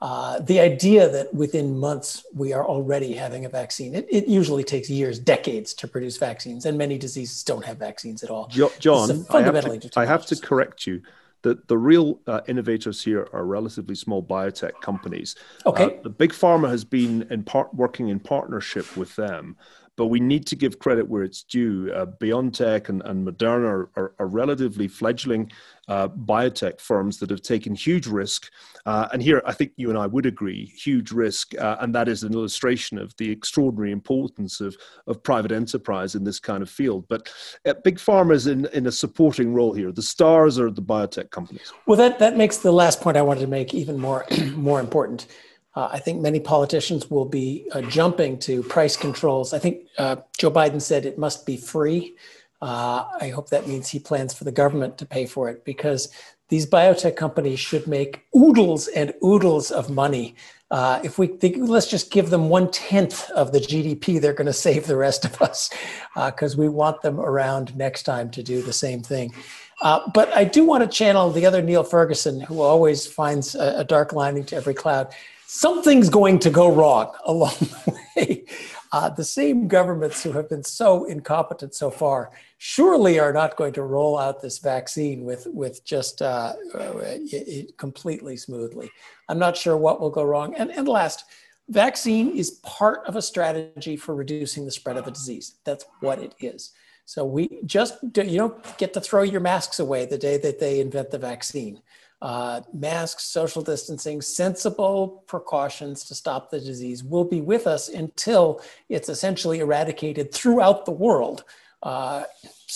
[0.00, 4.64] Uh, the idea that within months we are already having a vaccine, it, it, usually
[4.64, 8.48] takes years, decades to produce vaccines, and many diseases don't have vaccines at all.
[8.80, 11.02] John, I have, to, I have to correct you.
[11.42, 15.36] The, the real uh, innovators here are relatively small biotech companies.
[15.66, 15.84] Okay.
[15.84, 19.56] Uh, the big pharma has been in part working in partnership with them
[19.96, 21.92] but we need to give credit where it's due.
[21.94, 25.50] Uh, BioNTech and, and Moderna are, are, are relatively fledgling
[25.88, 28.50] uh, biotech firms that have taken huge risk.
[28.86, 31.54] Uh, and here, I think you and I would agree, huge risk.
[31.58, 34.76] Uh, and that is an illustration of the extraordinary importance of,
[35.06, 37.06] of private enterprise in this kind of field.
[37.08, 37.32] But
[37.66, 39.92] uh, big pharma is in, in a supporting role here.
[39.92, 41.72] The stars are the biotech companies.
[41.86, 44.24] Well, that, that makes the last point I wanted to make even more,
[44.54, 45.26] more important.
[45.74, 49.54] Uh, I think many politicians will be uh, jumping to price controls.
[49.54, 52.14] I think uh, Joe Biden said it must be free.
[52.60, 56.10] Uh, I hope that means he plans for the government to pay for it because
[56.48, 60.36] these biotech companies should make oodles and oodles of money.
[60.70, 64.46] Uh, if we think, let's just give them one tenth of the GDP, they're going
[64.46, 65.70] to save the rest of us
[66.14, 69.34] because uh, we want them around next time to do the same thing.
[69.80, 73.84] but I do want to channel the other Neil Ferguson, who always finds a, a
[73.84, 75.12] dark lining to every cloud
[75.52, 78.44] something's going to go wrong along the way.
[78.90, 83.72] Uh, the same governments who have been so incompetent so far surely are not going
[83.72, 88.90] to roll out this vaccine with with just uh, it, it completely smoothly.
[89.28, 90.54] I'm not sure what will go wrong.
[90.54, 91.24] And and last,
[91.68, 95.54] vaccine is part of a strategy for reducing the spread of a disease.
[95.64, 96.72] That's what it is.
[97.06, 100.80] So we just you don't get to throw your masks away the day that they
[100.80, 101.80] invent the vaccine
[102.28, 108.44] uh, masks, social distancing, sensible precautions to stop the disease will be with us until
[108.88, 111.38] it's essentially eradicated throughout the world.
[111.82, 112.22] Uh,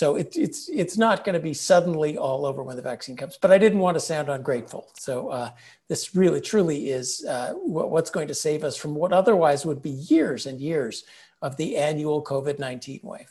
[0.00, 3.38] so it, it's it's not going to be suddenly all over when the vaccine comes.
[3.40, 4.82] But I didn't want to sound ungrateful.
[4.98, 5.50] So uh,
[5.88, 9.94] this really truly is uh, what's going to save us from what otherwise would be
[10.14, 11.04] years and years
[11.40, 13.30] of the annual COVID nineteen wave.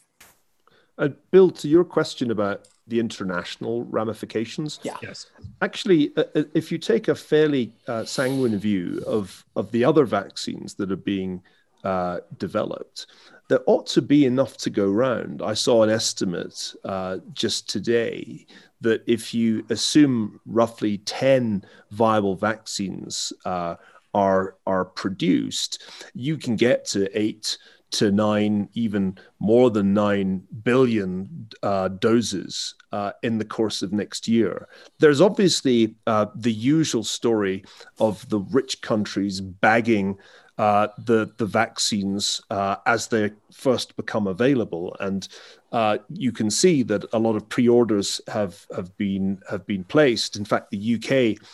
[0.98, 4.80] Uh, Bill, to your question about the international ramifications.
[4.84, 4.98] Yeah.
[5.02, 5.28] Yes.
[5.62, 10.06] Actually, uh, uh, if you take a fairly uh, sanguine view of of the other
[10.06, 11.42] vaccines that are being
[11.84, 13.08] uh, developed,
[13.50, 15.42] there ought to be enough to go round.
[15.42, 18.46] I saw an estimate uh, just today
[18.82, 23.76] that if you assume roughly ten viable vaccines uh,
[24.14, 27.58] are are produced, you can get to eight
[27.92, 34.28] to nine, even more than nine billion uh, doses uh, in the course of next
[34.28, 34.68] year.
[35.00, 37.64] There's obviously uh, the usual story
[38.00, 40.18] of the rich countries bagging
[40.58, 45.28] uh, the the vaccines uh, as they first become available, and
[45.74, 50.38] uh, you can see that a lot of pre-orders have have been have been placed.
[50.38, 51.46] In fact, the UK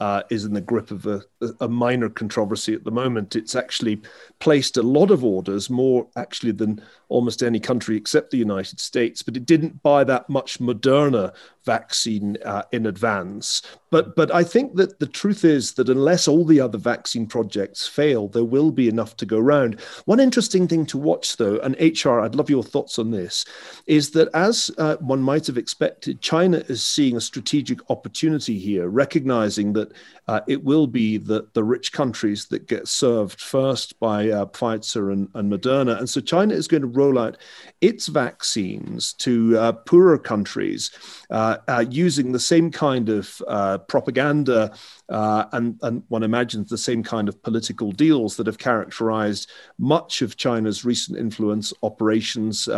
[0.00, 1.22] uh, is in the grip of a,
[1.60, 3.36] a, minor controversy at the moment.
[3.36, 4.00] It's actually
[4.38, 9.22] placed a lot of orders, more actually than almost any country except the United States,
[9.22, 11.34] but it didn't buy that much Moderna
[11.64, 13.62] vaccine uh, in advance.
[13.90, 17.86] But but I think that the truth is that unless all the other vaccine projects
[17.86, 19.80] fail, there will be enough to go round.
[20.06, 23.44] One interesting thing to watch, though, and HR, I'd love your thoughts on this,
[23.86, 28.88] is that as uh, one might have expected, China is seeing a strategic opportunity here,
[28.88, 29.89] recognizing that
[30.30, 35.12] uh, it will be the, the rich countries that get served first by uh, Pfizer
[35.12, 35.98] and, and Moderna.
[35.98, 37.36] And so China is going to roll out
[37.80, 40.92] its vaccines to uh, poorer countries
[41.30, 44.72] uh, uh, using the same kind of uh, propaganda
[45.08, 50.36] and, and one imagines the same kind of political deals that have characterized much of
[50.36, 52.68] China's recent influence operations.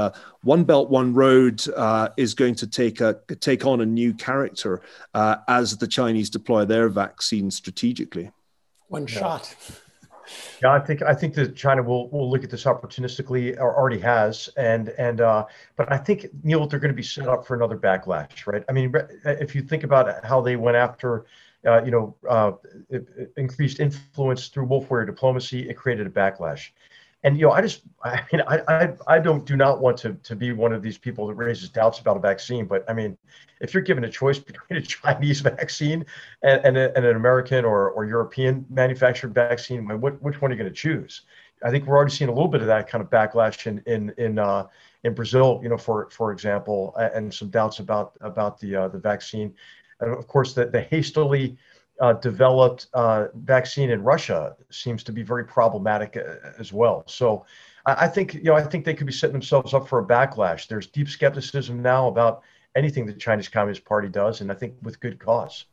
[0.42, 1.62] One Belt, One Road
[2.16, 4.80] is going to take, a, take on a new character
[5.14, 8.30] as the Chinese deploy their vaccine strategically.
[8.88, 9.18] One yeah.
[9.18, 9.44] shot.
[10.62, 13.98] Yeah, I think I think that China will will look at this opportunistically, or already
[13.98, 15.44] has, and and uh,
[15.76, 18.64] but I think Niall, they're going to be set up for another backlash, right?
[18.68, 18.92] I mean,
[19.24, 21.26] if you think about how they went after,
[21.66, 22.52] uh, you know, uh,
[23.36, 26.70] increased influence through wolf warrior diplomacy, it created a backlash.
[27.24, 30.14] And you know, I just, I mean, I, I, I don't, do not want to
[30.14, 32.66] to be one of these people that raises doubts about a vaccine.
[32.66, 33.16] But I mean,
[33.60, 36.04] if you're given a choice between a Chinese vaccine
[36.42, 40.54] and, and, a, and an American or, or European manufactured vaccine, what, which one are
[40.54, 41.22] you going to choose?
[41.64, 44.12] I think we're already seeing a little bit of that kind of backlash in in
[44.18, 44.66] in uh,
[45.04, 48.98] in Brazil, you know, for for example, and some doubts about about the uh, the
[48.98, 49.54] vaccine,
[50.00, 51.56] and of course the the hastily
[52.00, 57.04] uh, developed uh, vaccine in Russia seems to be very problematic uh, as well.
[57.06, 57.44] So
[57.86, 60.04] I, I, think you know I think they could be setting themselves up for a
[60.04, 60.66] backlash.
[60.66, 62.42] There's deep skepticism now about
[62.74, 65.66] anything the Chinese Communist Party does, and I think with good cause.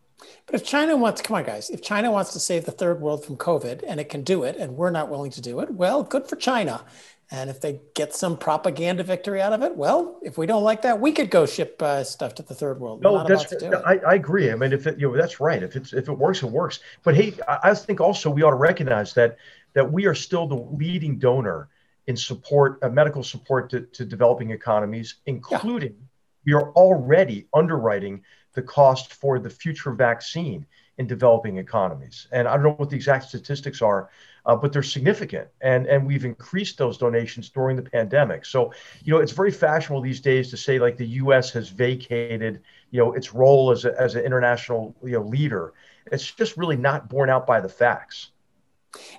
[0.45, 3.23] But if China wants, come on, guys, if China wants to save the third world
[3.23, 6.03] from COVID and it can do it, and we're not willing to do it, well,
[6.03, 6.83] good for China.
[7.31, 10.81] And if they get some propaganda victory out of it, well, if we don't like
[10.81, 13.03] that, we could go ship uh, stuff to the third world.
[13.03, 14.51] No, that's I, I, agree.
[14.51, 15.61] I mean, if it, you know, that's right.
[15.61, 16.79] If it's if it works, it works.
[17.03, 19.37] But hey, I, I think also we ought to recognize that
[19.73, 21.69] that we are still the leading donor
[22.07, 26.05] in support, uh, medical support to, to developing economies, including yeah.
[26.45, 28.23] we are already underwriting
[28.53, 30.65] the cost for the future vaccine
[30.97, 32.27] in developing economies.
[32.31, 34.09] And I don't know what the exact statistics are,
[34.45, 35.47] uh, but they're significant.
[35.61, 38.45] And, and we've increased those donations during the pandemic.
[38.45, 38.73] So,
[39.03, 41.51] you know, it's very fashionable these days to say like the U.S.
[41.51, 42.61] has vacated,
[42.91, 45.73] you know, its role as, a, as an international you know, leader.
[46.11, 48.31] It's just really not borne out by the facts.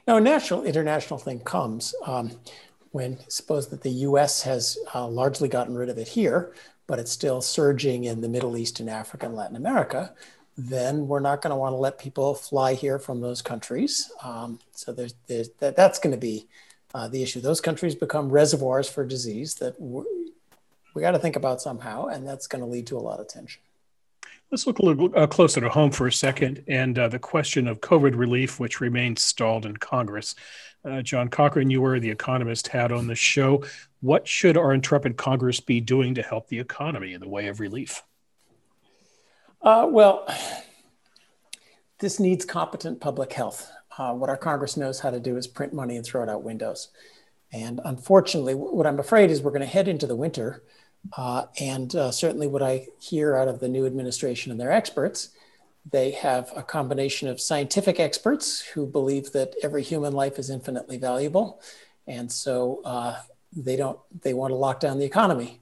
[0.06, 2.32] Now, a national international thing comes um,
[2.90, 4.42] when suppose that the U.S.
[4.42, 6.52] has uh, largely gotten rid of it here,
[6.88, 10.12] but it's still surging in the Middle East and Africa and Latin America
[10.68, 14.10] then we're not going to want to let people fly here from those countries.
[14.22, 16.46] Um, so there's, there's that, that's going to be
[16.94, 17.40] uh, the issue.
[17.40, 22.46] Those countries become reservoirs for disease that we got to think about somehow, and that's
[22.46, 23.62] going to lead to a lot of tension.
[24.50, 27.68] Let's look a little uh, closer to home for a second, and uh, the question
[27.68, 30.34] of COVID relief, which remains stalled in Congress.
[30.84, 33.64] Uh, John Cochrane, you were the Economist had on the show.
[34.00, 37.60] What should our intrepid Congress be doing to help the economy in the way of
[37.60, 38.02] relief?
[39.62, 40.26] Uh, well,
[41.98, 43.70] this needs competent public health.
[43.98, 46.42] Uh, what our Congress knows how to do is print money and throw it out
[46.42, 46.88] windows.
[47.52, 50.62] And unfortunately, what I'm afraid is we're going to head into the winter.
[51.16, 55.30] Uh, and uh, certainly, what I hear out of the new administration and their experts,
[55.90, 60.96] they have a combination of scientific experts who believe that every human life is infinitely
[60.96, 61.60] valuable.
[62.06, 63.20] And so uh,
[63.54, 65.60] they don't, they want to lock down the economy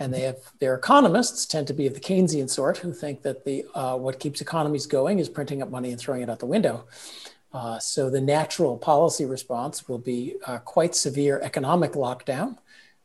[0.00, 3.44] and they have their economists tend to be of the Keynesian sort who think that
[3.44, 6.46] the uh, what keeps economies going is printing up money and throwing it out the
[6.46, 6.86] window.
[7.52, 12.56] Uh, so the natural policy response will be uh, quite severe economic lockdown,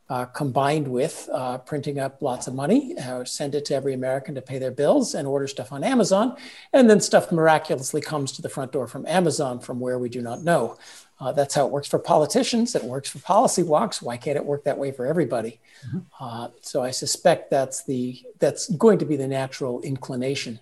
[0.08, 4.34] uh, combined with uh, printing up lots of money, uh, send it to every American
[4.36, 6.36] to pay their bills and order stuff on Amazon,
[6.72, 10.22] and then stuff miraculously comes to the front door from Amazon from where we do
[10.22, 10.78] not know.
[11.18, 12.74] Uh, that's how it works for politicians.
[12.74, 14.02] It works for policy wonks.
[14.02, 15.60] Why can't it work that way for everybody?
[15.86, 15.98] Mm-hmm.
[16.20, 20.60] Uh, so I suspect that's the that's going to be the natural inclination.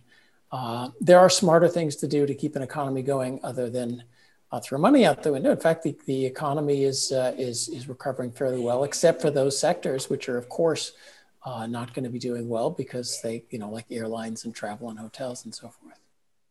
[0.53, 4.05] Uh, there are smarter things to do to keep an economy going other than
[4.53, 5.51] uh, throw money out the window.
[5.51, 9.59] In fact, the, the economy is uh, is is recovering fairly well, except for those
[9.59, 10.93] sectors which are, of course,
[11.45, 14.91] uh, not going to be doing well because they, you know, like airlines and travel
[14.91, 15.99] and hotels and so forth.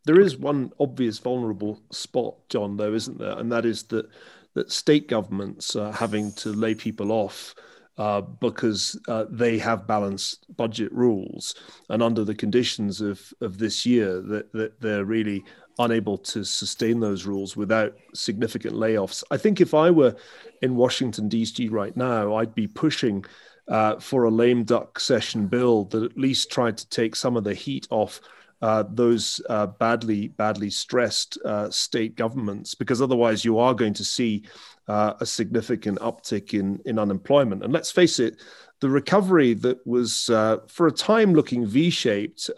[0.06, 3.38] There is one obvious vulnerable spot, John, though, isn't there?
[3.38, 4.08] And that is that
[4.54, 7.56] that state governments are having to lay people off
[7.98, 11.56] uh, because uh, they have balanced budget rules,
[11.90, 15.44] and under the conditions of of this year, that, that they're really
[15.80, 19.24] unable to sustain those rules without significant layoffs.
[19.32, 20.16] I think if I were
[20.62, 21.70] in Washington D.C.
[21.70, 23.26] right now, I'd be pushing.
[23.70, 27.46] Uh, for a lame duck session bill that at least tried to take some of
[27.46, 28.20] the heat off
[28.64, 34.06] uh, those uh, badly badly stressed uh, state governments because otherwise you are going to
[34.06, 34.42] see
[34.88, 37.62] uh, a significant uptick in in unemployment.
[37.62, 38.38] And let's face it
[38.80, 42.50] the recovery that was uh, for a time looking v-shaped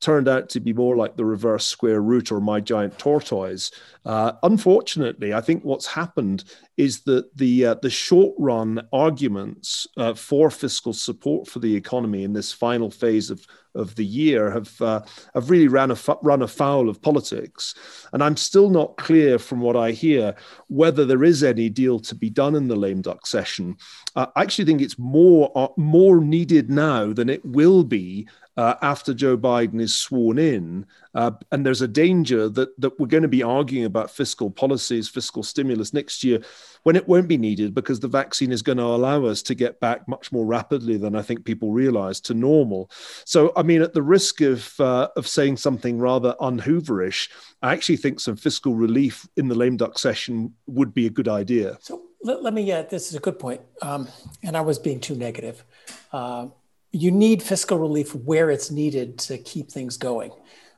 [0.00, 3.70] turned out to be more like the reverse square root or my giant tortoise.
[4.04, 6.44] Uh, unfortunately, I think what's happened
[6.76, 12.22] is that the uh, the short run arguments uh, for fiscal support for the economy
[12.22, 13.44] in this final phase of
[13.74, 15.00] of the year have uh,
[15.34, 17.74] have really ran, run afoul of politics,
[18.12, 20.34] and I'm still not clear from what I hear
[20.68, 23.76] whether there is any deal to be done in the lame duck session.
[24.16, 28.28] Uh, I actually think it's more uh, more needed now than it will be
[28.58, 30.84] uh, after Joe Biden is sworn in.
[31.14, 35.08] Uh, and there's a danger that, that we're going to be arguing about fiscal policies,
[35.08, 36.40] fiscal stimulus next year
[36.82, 39.78] when it won't be needed because the vaccine is going to allow us to get
[39.78, 42.90] back much more rapidly than I think people realize to normal.
[43.24, 47.28] So, I mean, at the risk of, uh, of saying something rather unhooverish,
[47.62, 51.28] I actually think some fiscal relief in the lame duck session would be a good
[51.28, 51.78] idea.
[51.80, 53.60] So, let, let, me, uh, this is a good point.
[53.82, 54.08] Um,
[54.42, 55.64] and I was being too negative.
[56.12, 56.48] Uh,
[56.92, 60.32] you need fiscal relief where it's needed to keep things going.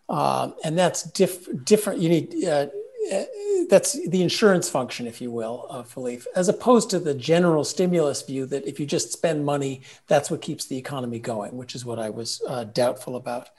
[0.09, 2.01] Um, and that's diff- different.
[2.01, 2.67] You need, uh,
[3.13, 3.25] uh,
[3.69, 8.23] that's the insurance function, if you will, of relief, as opposed to the general stimulus
[8.23, 11.85] view that if you just spend money, that's what keeps the economy going, which is
[11.85, 13.51] what I was uh, doubtful about.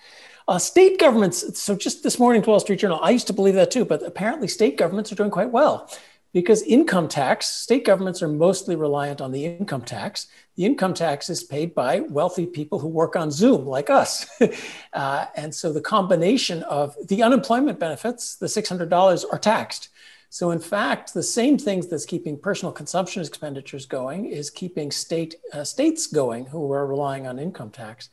[0.48, 3.72] Uh, state governments, so just this morning's Wall Street Journal, I used to believe that
[3.72, 5.90] too, but apparently state governments are doing quite well
[6.34, 10.28] because income tax, state governments are mostly reliant on the income tax.
[10.56, 14.28] The income tax is paid by wealthy people who work on Zoom, like us.
[14.94, 19.90] uh, and so the combination of the unemployment benefits, the $600 are taxed.
[20.30, 25.36] So, in fact, the same things that's keeping personal consumption expenditures going is keeping state
[25.52, 28.10] uh, states going who are relying on income tax.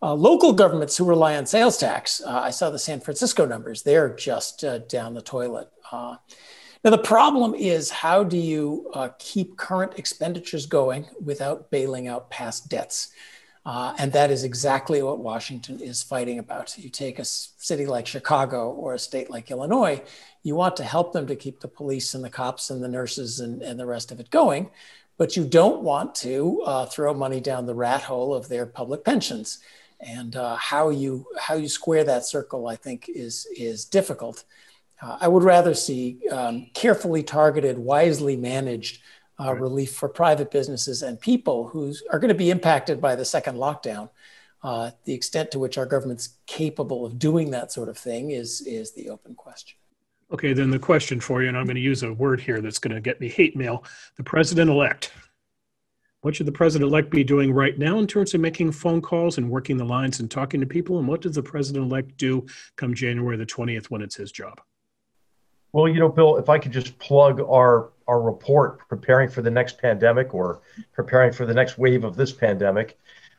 [0.00, 3.82] Uh, local governments who rely on sales tax, uh, I saw the San Francisco numbers,
[3.82, 5.68] they're just uh, down the toilet.
[6.86, 12.30] Now, the problem is how do you uh, keep current expenditures going without bailing out
[12.30, 13.08] past debts?
[13.64, 16.78] Uh, and that is exactly what Washington is fighting about.
[16.78, 20.00] You take a city like Chicago or a state like Illinois,
[20.44, 23.40] you want to help them to keep the police and the cops and the nurses
[23.40, 24.70] and, and the rest of it going,
[25.18, 29.04] but you don't want to uh, throw money down the rat hole of their public
[29.04, 29.58] pensions.
[29.98, 34.44] And uh, how you how you square that circle, I think, is is difficult.
[35.00, 39.02] Uh, I would rather see um, carefully targeted, wisely managed
[39.38, 39.60] uh, right.
[39.60, 43.56] relief for private businesses and people who are going to be impacted by the second
[43.56, 44.08] lockdown.
[44.62, 48.62] Uh, the extent to which our government's capable of doing that sort of thing is,
[48.62, 49.76] is the open question.
[50.32, 52.80] Okay, then the question for you, and I'm going to use a word here that's
[52.80, 53.84] going to get me hate mail
[54.16, 55.12] the president elect.
[56.22, 59.38] What should the president elect be doing right now in terms of making phone calls
[59.38, 60.98] and working the lines and talking to people?
[60.98, 62.44] And what does the president elect do
[62.74, 64.60] come January the 20th when it's his job?
[65.72, 69.50] Well, you know, Bill, if I could just plug our our report, preparing for the
[69.50, 70.60] next pandemic or
[70.92, 72.96] preparing for the next wave of this pandemic,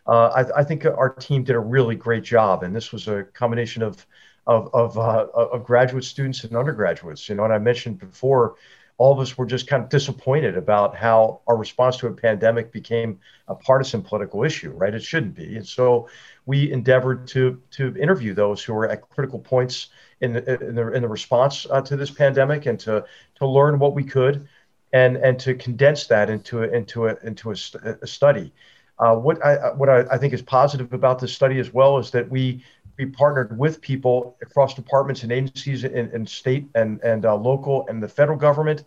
[0.07, 3.23] uh, I, I, think our team did a really great job, and this was a
[3.23, 4.05] combination of
[4.45, 7.27] of of, uh, of graduate students and undergraduates.
[7.27, 8.55] You know, and I mentioned before,
[8.97, 12.71] all of us were just kind of disappointed about how our response to a pandemic
[12.71, 14.71] became a partisan political issue.
[14.71, 14.93] Right?
[14.93, 16.07] It shouldn't be, and so
[16.47, 19.89] we endeavored to to interview those who were at critical points
[20.21, 23.77] in the in the, in the response uh, to this pandemic and to to learn
[23.77, 24.47] what we could
[24.93, 27.55] and and to condense that into a, into a into a,
[28.01, 28.51] a study.
[28.97, 32.09] Uh, what I what I, I, think is positive about this study as well is
[32.11, 32.63] that we
[32.97, 37.85] we partnered with people across departments and agencies in, in state and and uh, local
[37.89, 38.85] and the federal government,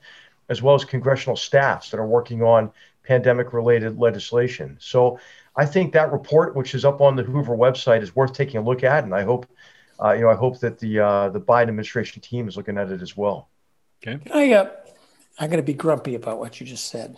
[0.49, 2.73] as well as congressional staffs that are working on
[3.05, 4.77] pandemic related legislation.
[4.81, 5.21] So
[5.57, 8.65] I think that report, which is up on the Hoover website, is worth taking a
[8.65, 9.47] look at, and I hope
[10.03, 12.91] uh, you know, I hope that the uh, the Biden administration team is looking at
[12.91, 13.49] it as well.
[14.03, 14.19] Okay.
[14.33, 14.71] I, uh,
[15.39, 17.17] I'm going to be grumpy about what you just said.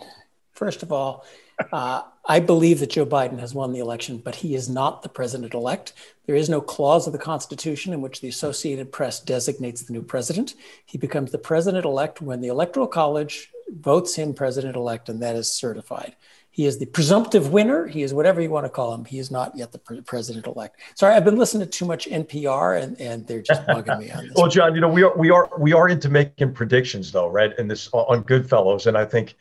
[0.51, 1.25] First of all,
[1.71, 5.09] uh, I believe that Joe Biden has won the election, but he is not the
[5.09, 5.93] president elect.
[6.25, 10.03] There is no clause of the Constitution in which the Associated Press designates the new
[10.03, 10.55] president.
[10.85, 15.35] He becomes the president elect when the Electoral College votes him president elect, and that
[15.35, 16.15] is certified.
[16.53, 17.87] He is the presumptive winner.
[17.87, 19.05] He is whatever you want to call him.
[19.05, 20.79] He is not yet the president elect.
[20.93, 24.27] Sorry, I've been listening to too much NPR, and, and they're just bugging me on
[24.27, 24.35] this.
[24.35, 27.57] well, John, you know we are we are we are into making predictions, though, right?
[27.57, 29.33] In this on Goodfellows, and I think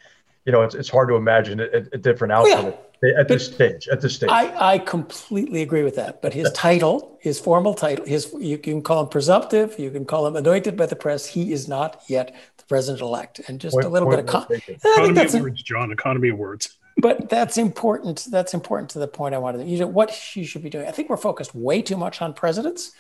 [0.47, 3.21] you know it's, it's hard to imagine a, a different outcome oh, yeah.
[3.21, 3.89] at, this stage.
[3.89, 6.23] At this stage, I, I completely agree with that.
[6.23, 10.27] But his title, his formal title, his you can call him presumptive, you can call
[10.27, 11.27] him anointed by the press.
[11.27, 14.47] He is not yet the president elect, and just point, a little bit of con-
[14.51, 15.93] economy of words, John.
[15.93, 18.27] Economy of words but that's important.
[18.31, 19.59] That's important to the point I wanted.
[19.59, 20.87] To, you know, what she should be doing.
[20.87, 22.93] I think we're focused way too much on presidents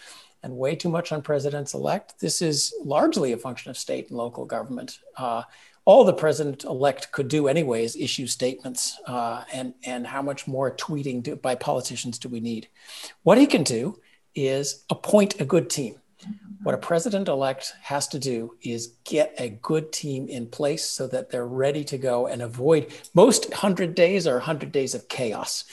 [0.42, 2.20] and way too much on presidents elect.
[2.20, 4.98] This is largely a function of state and local government.
[5.16, 5.42] Uh,
[5.84, 9.00] all the president elect could do anyway is issue statements.
[9.06, 12.68] Uh, and and how much more tweeting do, by politicians do we need?
[13.22, 14.00] What he can do
[14.34, 15.96] is appoint a good team.
[16.62, 21.08] What a president elect has to do is get a good team in place so
[21.08, 25.64] that they're ready to go and avoid most 100 days or 100 days of chaos.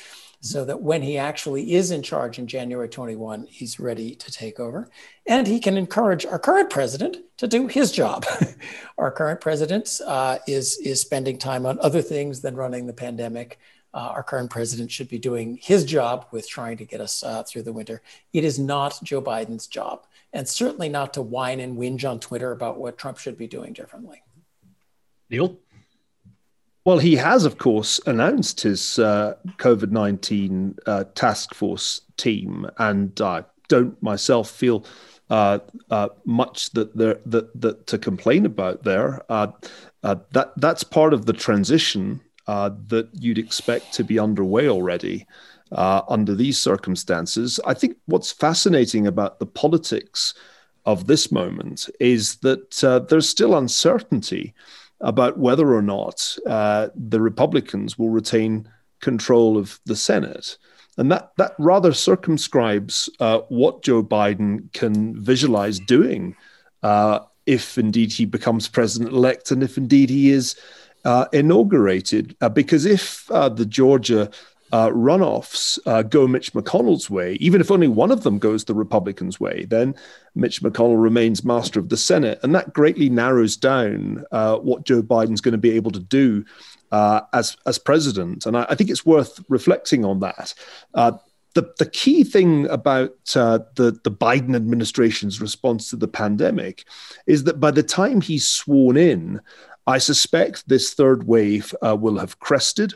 [0.42, 4.60] So that when he actually is in charge in January 21, he's ready to take
[4.60, 4.90] over.
[5.28, 8.26] And he can encourage our current president to do his job.
[8.98, 13.60] our current president uh, is, is spending time on other things than running the pandemic.
[13.94, 17.44] Uh, our current president should be doing his job with trying to get us uh,
[17.44, 18.02] through the winter.
[18.34, 22.52] It is not Joe Biden's job and certainly not to whine and whinge on Twitter
[22.52, 24.22] about what Trump should be doing differently.
[25.30, 25.60] Niall?
[26.86, 33.20] Well, he has, of course, announced his uh, COVID 19 uh, task force team, and
[33.22, 34.86] I don't myself feel
[35.30, 35.60] uh,
[35.92, 39.22] uh, much that there that, that to complain about there.
[39.30, 39.52] Uh,
[40.04, 45.28] uh, that that's part of the transition uh, that you'd expect to be underway already
[45.72, 47.60] under these circumstances.
[47.66, 50.34] I think what's fascinating about the politics
[50.86, 54.54] of this moment is that there's still uncertainty
[55.02, 58.68] about whether or not the Republicans will retain
[59.00, 60.58] control of the Senate.
[60.98, 66.36] And that, that rather circumscribes uh, what Joe Biden can visualize doing
[66.84, 70.60] uh, if indeed he becomes president elect and if indeed he is
[71.06, 72.36] uh, inaugurated.
[72.42, 74.30] Uh, because if uh, the Georgia
[74.72, 79.40] uh, runoffs go Mitch McConnell's way, even if only one of them goes the Republicans'
[79.40, 79.96] way, then
[80.36, 82.40] Mitch McConnell remains master of the Senate.
[82.44, 86.46] And that greatly narrows down what Joe Biden's going to be able to do
[86.92, 90.54] uh, as as president, and I, I, think it's worth reflecting on that.
[90.94, 91.14] Uh,
[91.56, 96.86] the, the key thing about uh, the, the Biden administration's response to the pandemic
[97.26, 99.42] is that by the time he's sworn in,
[99.88, 102.94] I suspect this third wave uh, will have crested.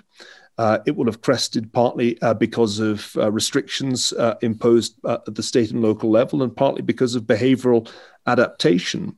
[0.57, 5.43] Uh, it will have crested partly uh, because of uh, restrictions uh, imposed at the
[5.43, 7.89] state and local level, and partly because of behavioral
[8.27, 9.17] adaptation.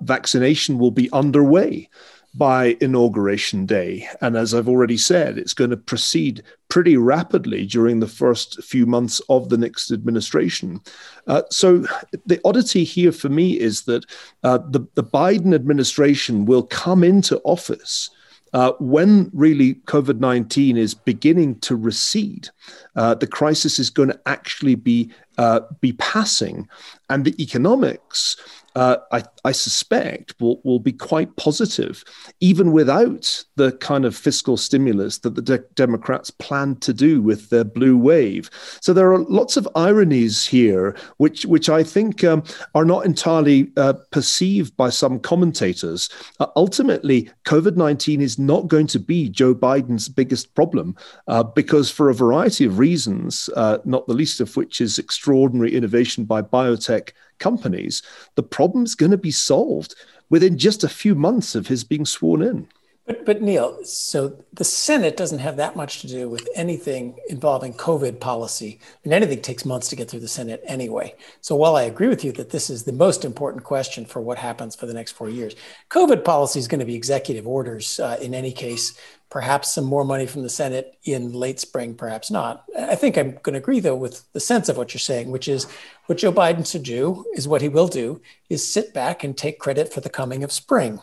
[0.00, 1.88] vaccination will be underway
[2.36, 4.08] by inauguration day.
[4.20, 8.86] And as I've already said, it's going to proceed pretty rapidly during the first few
[8.86, 10.80] months of the next administration.
[11.28, 11.86] Uh, so
[12.26, 14.04] the oddity here for me is that
[14.42, 18.10] uh, the, the Biden administration will come into office.
[18.54, 22.48] Uh, when really COVID 19 is beginning to recede,
[22.94, 26.68] uh, the crisis is going to actually be, uh, be passing.
[27.10, 28.36] And the economics
[28.74, 32.04] uh, I, I, suspect will, will be quite positive,
[32.40, 37.50] even without the kind of fiscal stimulus that the de- Democrats plan to do with
[37.50, 38.50] their blue wave.
[38.80, 42.42] So there are lots of ironies here, which which I think um,
[42.74, 46.08] are not entirely uh, perceived by some commentators.
[46.40, 50.96] Uh, ultimately, COVID nineteen is not going to be Joe Biden's biggest problem
[51.28, 55.74] uh, because, for a variety of reasons, uh, not the least of which is extraordinary
[55.74, 58.02] innovation by biotech companies,
[58.34, 59.94] the problem's going to be solved
[60.30, 62.68] within just a few months of his being sworn in.
[63.06, 67.74] But, but Niall, so the Senate doesn't have that much to do with anything involving
[67.74, 68.80] COVID policy.
[69.04, 71.14] And anything takes months to get through the Senate anyway.
[71.42, 74.38] So while I agree with you that this is the most important question for what
[74.38, 75.54] happens for the next four years,
[75.90, 78.98] COVID policy is going to be executive orders uh, in any case
[79.34, 82.62] perhaps some more money from the Senate in late spring, perhaps not.
[82.78, 85.48] I think I'm going to agree, though, with the sense of what you're saying, which
[85.48, 85.66] is
[86.06, 89.58] what Joe Biden should do is what he will do is sit back and take
[89.58, 91.00] credit for the coming of spring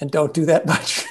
[0.00, 1.04] and don't do that much.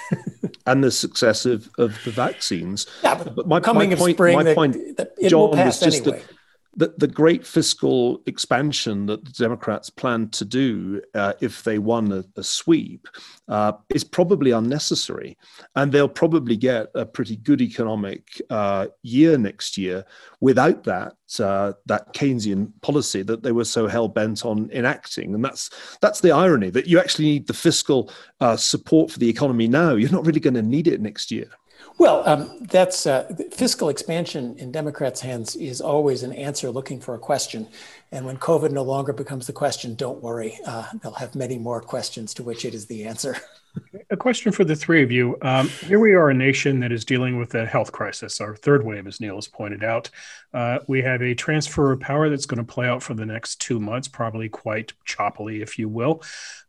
[0.66, 2.88] and the success of, of the vaccines.
[3.04, 5.82] Yeah, but, but my, coming my of point, spring, my point, it John, will pass
[5.82, 6.22] was just anyway.
[6.22, 6.30] That,
[6.76, 12.12] the, the great fiscal expansion that the Democrats plan to do uh, if they won
[12.12, 13.08] a, a sweep
[13.48, 15.38] uh, is probably unnecessary.
[15.76, 20.04] And they'll probably get a pretty good economic uh, year next year
[20.40, 25.36] without that, uh, that Keynesian policy that they were so hell bent on enacting.
[25.36, 25.70] And that's,
[26.02, 29.94] that's the irony that you actually need the fiscal uh, support for the economy now.
[29.94, 31.50] You're not really going to need it next year.
[31.98, 37.16] Well, um, that's uh, fiscal expansion in Democrats' hands is always an answer looking for
[37.16, 37.68] a question.
[38.12, 40.60] And when COVID no longer becomes the question, don't worry.
[40.66, 43.38] Uh, they'll have many more questions to which it is the answer.
[44.10, 45.38] A question for the three of you.
[45.42, 48.86] Um, here we are, a nation that is dealing with a health crisis, our third
[48.86, 50.12] wave, as Niall has pointed out.
[50.54, 53.56] Uh, we have a transfer of power that's going to play out for the next
[53.62, 56.22] two months, probably quite choppily, if you will.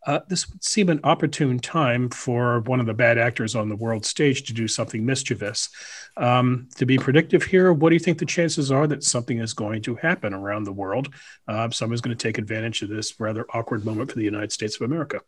[0.06, 3.76] Uh, this would seem an opportune time for one of the bad actors on the
[3.76, 5.68] world stage to do something mischievous.
[6.16, 9.52] Um, to be predictive here, what do you think the chances are that something is
[9.52, 11.12] going to happen around the world?
[11.46, 14.76] Uh, someone's going to take advantage of this rather awkward moment for the United States
[14.76, 15.20] of America.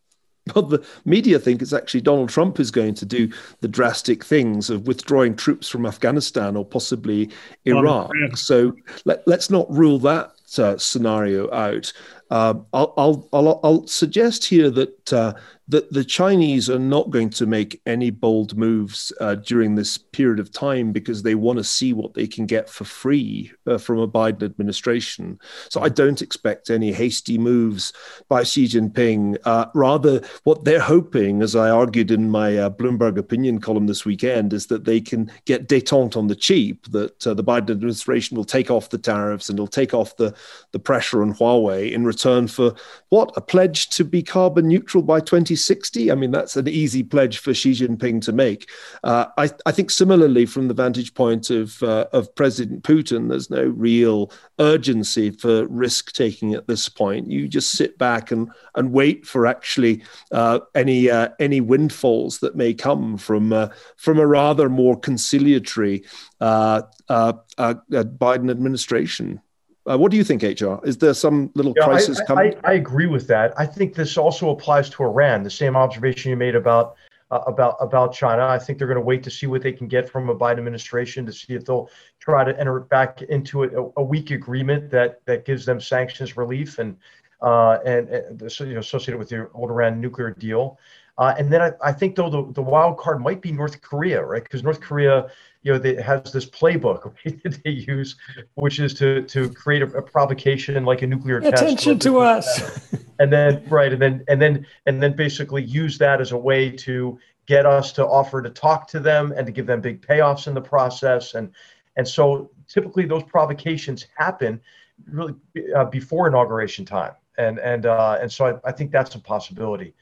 [0.55, 3.29] Well, the media think it's actually Donald Trump who's going to do
[3.61, 7.31] the drastic things of withdrawing troops from Afghanistan or possibly
[7.65, 8.13] Iraq.
[8.37, 8.73] So
[9.05, 11.93] let, us not rule that uh, scenario out.
[12.31, 15.35] Uh, I'll, I'll, I'll, I'll, suggest here that uh,
[15.69, 20.39] that the Chinese are not going to make any bold moves uh, during this period
[20.39, 23.99] of time because they want to see what they can get for free uh, from
[23.99, 25.39] a Biden administration.
[25.69, 27.93] So I don't expect any hasty moves
[28.29, 29.39] by Xi Jinping.
[29.45, 34.05] Uh, rather, what they're hoping, as I argued in my uh, Bloomberg opinion column this
[34.05, 38.37] weekend, is that they can get detente on the cheap, that uh, the Biden administration
[38.37, 40.33] will take off the tariffs and will take off the,
[40.71, 42.75] the pressure on Huawei in return for
[43.09, 46.11] what a pledge to be carbon neutral by 2060.
[46.11, 48.71] I mean, that's an easy pledge for Xi Jinping to make.
[49.05, 53.51] Uh, I, I, think similarly, from the vantage point of uh, of President Putin, there's
[53.51, 57.31] no real urgency for risk taking at this point.
[57.31, 62.57] You just sit back and and wait for actually uh, any uh, any windfalls that
[62.57, 66.05] may come from uh, from a rather more conciliatory
[66.41, 69.41] uh, Biden administration.
[69.89, 70.85] Uh, what do you think, HR?
[70.85, 72.55] Is there some little yeah, crisis I, coming?
[72.65, 73.55] I, I, agree with that.
[73.57, 75.45] I think this also applies to Iran.
[75.45, 76.97] The same observation you made about
[77.31, 78.47] uh, about about China.
[78.47, 80.59] I think they're going to wait to see what they can get from a Biden
[80.59, 85.25] administration to see if they'll try to enter back into a, a weak agreement that
[85.27, 86.97] that gives them sanctions relief and
[87.43, 90.79] uh, and, and you know, associated with the old Iran nuclear deal.
[91.19, 94.23] Uh, and then I, I, think though the, the wild card might be North Korea,
[94.23, 94.43] right?
[94.43, 95.31] Because North Korea,
[95.63, 98.17] you know, they, has this playbook that they use,
[98.55, 101.39] which is to to create a, a provocation like a nuclear.
[101.39, 102.93] Attention to us.
[103.19, 106.71] and then right, and then and then and then basically use that as a way
[106.71, 110.49] to get us to offer to talk to them and to give them big payoffs
[110.49, 111.35] in the process.
[111.35, 111.51] And
[111.97, 114.61] and so typically those provocations happen
[115.07, 115.35] really
[115.75, 117.13] uh, before inauguration time.
[117.39, 119.95] And and uh, and so I, I think that's a possibility.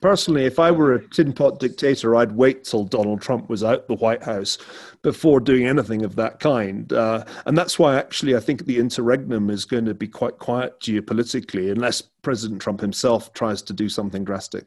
[0.00, 3.88] Personally, if I were a tin pot dictator, I'd wait till Donald Trump was out
[3.88, 4.58] the White House
[5.02, 6.92] before doing anything of that kind.
[6.92, 10.78] Uh, and that's why, actually, I think the interregnum is going to be quite quiet
[10.80, 14.66] geopolitically, unless President Trump himself tries to do something drastic.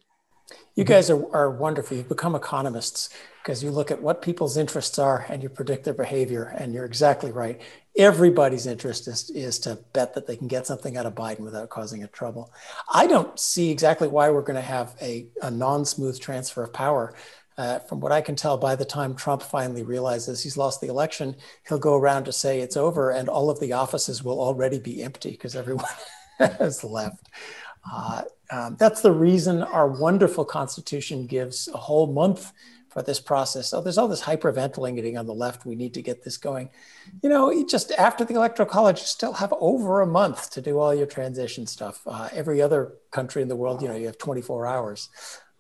[0.76, 1.98] You guys are, are wonderful.
[1.98, 3.10] You've become economists
[3.44, 6.54] because you look at what people's interests are and you predict their behavior.
[6.58, 7.62] And you're exactly right.
[7.98, 11.70] Everybody's interest is, is to bet that they can get something out of Biden without
[11.70, 12.54] causing it trouble.
[12.94, 16.74] I don't see exactly why we're going to have a, a non smooth transfer of
[16.74, 17.14] power.
[17.58, 20.90] Uh, from what I can tell, by the time Trump finally realizes he's lost the
[20.90, 21.36] election,
[21.68, 25.02] he'll go around to say it's over, and all of the offices will already be
[25.02, 25.86] empty because everyone
[26.38, 27.28] has left.
[27.92, 32.54] Uh, um, that's the reason our wonderful Constitution gives a whole month
[32.90, 33.70] for this process.
[33.70, 35.66] So there's all this hyperventilating on the left.
[35.66, 36.70] We need to get this going.
[37.22, 40.80] You know, just after the Electoral College, you still have over a month to do
[40.80, 42.02] all your transition stuff.
[42.08, 45.10] Uh, every other country in the world, you know, you have 24 hours.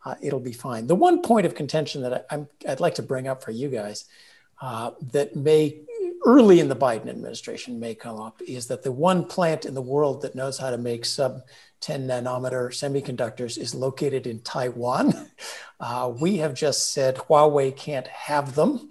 [0.05, 0.87] Uh, it'll be fine.
[0.87, 4.05] The one point of contention that I, would like to bring up for you guys
[4.61, 5.81] uh, that may
[6.25, 9.81] early in the Biden administration may come up is that the one plant in the
[9.81, 11.41] world that knows how to make sub
[11.81, 15.29] 10 nanometer semiconductors is located in Taiwan.
[15.79, 18.89] Uh, we have just said Huawei can't have them.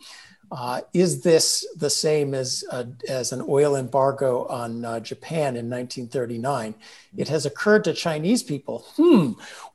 [0.53, 5.68] Uh, is this the same as, uh, as an oil embargo on uh, Japan in
[5.68, 6.76] 1939?
[7.16, 9.32] It has occurred to Chinese people, hmm,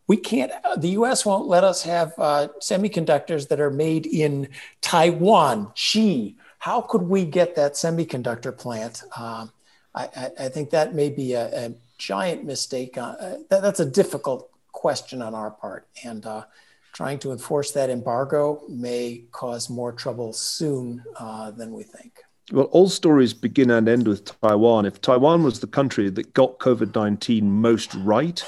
[0.08, 4.50] we can't, the US won't let us have uh, semiconductors that are made in
[4.82, 6.36] Taiwan, Xi.
[6.60, 9.04] How could we get that semiconductor plant?
[9.16, 9.48] I,
[9.96, 12.98] I, I, think that may be a, a giant mistake.
[12.98, 15.88] Uh, that, that's a difficult question on our part.
[16.04, 16.46] And uh,
[16.94, 22.20] trying to enforce that embargo may cause more trouble soon uh, than we think.
[22.52, 24.86] Well, all stories begin and end with Taiwan.
[24.86, 28.44] If Taiwan was the country that got COVID 19 most right,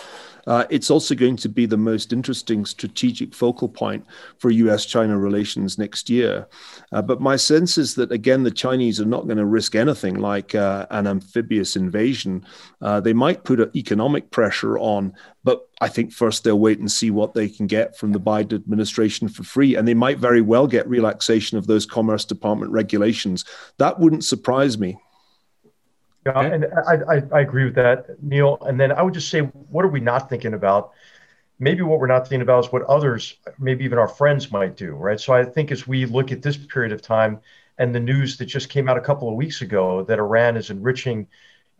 [0.48, 4.06] uh, it's also going to be the most interesting strategic focal point
[4.38, 6.48] for US China relations next year.
[6.91, 10.16] Uh, but my sense is that, again, the Chinese are not going to risk anything
[10.16, 12.46] like uh, an amphibious invasion.
[12.82, 15.14] Uh, they might put economic pressure on,
[15.44, 18.54] but I think first they'll wait and see what they can get from the Biden
[18.54, 19.76] administration for free.
[19.76, 23.46] And they might very well get relaxation of those Commerce Department regulations.
[23.78, 24.98] That wouldn't surprise me.
[26.26, 26.51] Yeah, okay.
[26.53, 28.57] and I, I, I agree with that, Niall.
[28.65, 30.91] And then I would just say, what are we not thinking about?
[31.59, 34.93] Maybe what we're not thinking about is what others, maybe even our friends, might do,
[34.93, 35.19] right?
[35.19, 37.39] So I think as we look at this period of time
[37.78, 40.69] and the news that just came out a couple of weeks ago that Iran is
[40.69, 41.28] enriching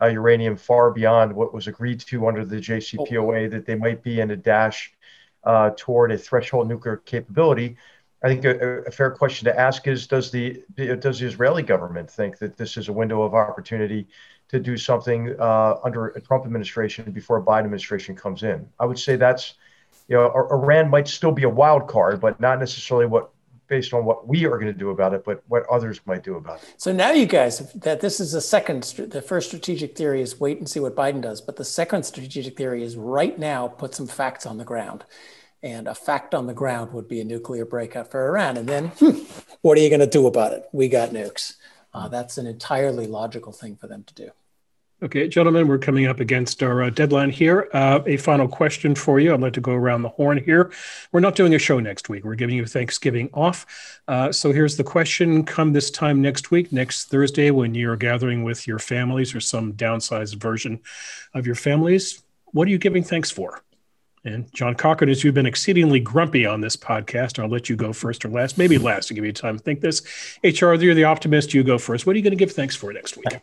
[0.00, 4.20] uh, uranium far beyond what was agreed to under the JCPOA, that they might be
[4.20, 4.92] in a dash
[5.44, 7.76] uh, toward a threshold nuclear capability.
[8.22, 12.10] I think a, a, fair question to ask is: Does the does the Israeli government
[12.10, 14.08] think that this is a window of opportunity
[14.48, 18.68] to do something uh, under a Trump administration before a Biden administration comes in.
[18.78, 19.54] I would say that's,
[20.08, 23.30] you know, Iran might still be a wild card, but not necessarily what
[23.66, 26.36] based on what we are going to do about it, but what others might do
[26.36, 26.74] about it.
[26.76, 30.58] So now you guys, that this is the second, the first strategic theory is wait
[30.58, 34.06] and see what Biden does, but the second strategic theory is right now put some
[34.06, 35.04] facts on the ground.
[35.62, 38.58] And a fact on the ground would be a nuclear breakout for Iran.
[38.58, 39.20] And then, hmm,
[39.62, 40.68] what are you going to do about it?
[40.72, 41.54] We got nukes.
[41.94, 44.30] Uh, that's an entirely logical thing for them to do.
[45.02, 47.68] Okay, gentlemen, we're coming up against our uh, deadline here.
[47.72, 49.34] Uh, a final question for you.
[49.34, 50.72] I'd like to go around the horn here.
[51.12, 52.24] We're not doing a show next week.
[52.24, 54.00] We're giving you Thanksgiving off.
[54.08, 58.44] Uh, so here's the question come this time next week, next Thursday, when you're gathering
[58.44, 60.80] with your families or some downsized version
[61.34, 62.22] of your families.
[62.52, 63.63] what are you giving thanks for?
[64.24, 67.92] And John Cochrane, as you've been exceedingly grumpy on this podcast, I'll let you go
[67.92, 70.02] first or last, maybe last to give you time to think this.
[70.42, 71.52] HR, you're the optimist.
[71.52, 72.06] You go first.
[72.06, 73.26] What are you going to give thanks for next week?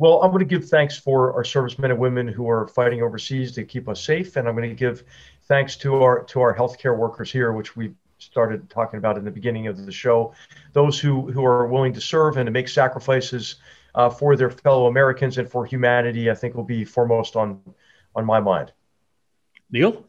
[0.00, 3.50] Well, I'm going to give thanks for our servicemen and women who are fighting overseas
[3.56, 5.02] to keep us safe, and I'm going to give
[5.48, 9.30] thanks to our to our healthcare workers here, which we started talking about in the
[9.32, 10.34] beginning of the show.
[10.72, 13.56] Those who who are willing to serve and to make sacrifices
[13.96, 17.60] uh, for their fellow Americans and for humanity, I think will be foremost on
[18.14, 18.72] on my mind.
[19.70, 20.04] Niall.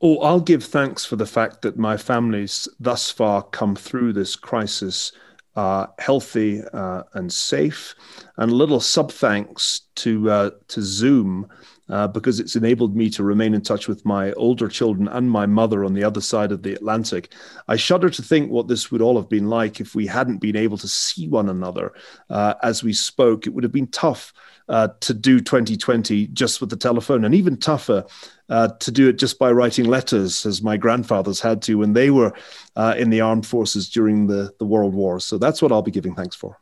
[0.00, 4.36] Oh, I'll give thanks for the fact that my family's thus far come through this
[4.36, 5.12] crisis
[5.56, 7.94] uh, healthy uh, and safe.
[8.36, 11.48] And a little sub thanks to uh, to Zoom
[11.88, 15.46] uh, because it's enabled me to remain in touch with my older children and my
[15.46, 17.32] mother on the other side of the Atlantic.
[17.66, 20.56] I shudder to think what this would all have been like if we hadn't been
[20.56, 21.92] able to see one another
[22.30, 23.46] uh, as we spoke.
[23.46, 24.32] It would have been tough
[24.68, 28.04] uh, to do 2020 just with the telephone, and even tougher
[28.48, 32.10] uh, to do it just by writing letters, as my grandfathers had to when they
[32.10, 32.32] were
[32.76, 35.24] uh, in the armed forces during the, the World Wars.
[35.24, 36.58] So that's what I'll be giving thanks for.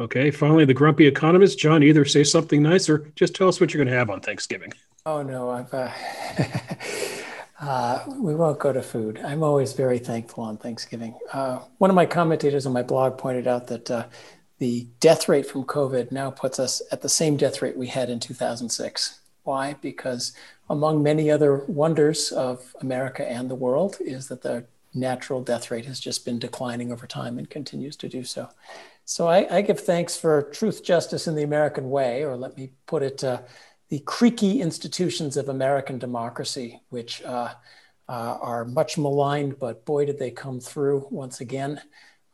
[0.00, 1.58] Okay, finally, the grumpy economist.
[1.58, 4.20] John, either say something nice or just tell us what you're going to have on
[4.20, 4.72] Thanksgiving.
[5.04, 5.72] Oh, no, I've.
[5.72, 5.90] Uh,
[7.60, 9.20] uh, we won't go to food.
[9.22, 11.14] I'm always very thankful on Thanksgiving.
[11.32, 14.06] Uh, one of my commentators on my blog pointed out that uh,
[14.62, 18.08] the death rate from COVID now puts us at the same death rate we had
[18.08, 19.18] in 2006.
[19.42, 19.74] Why?
[19.82, 20.34] Because
[20.70, 25.86] among many other wonders of America and the world is that the natural death rate
[25.86, 28.48] has just been declining over time and continues to do so.
[29.04, 32.70] So I, I give thanks for truth, justice, in the American way, or let me
[32.86, 33.40] put it, uh,
[33.88, 37.52] the creaky institutions of American democracy, which uh,
[38.08, 41.80] uh, are much maligned, but boy, did they come through once again.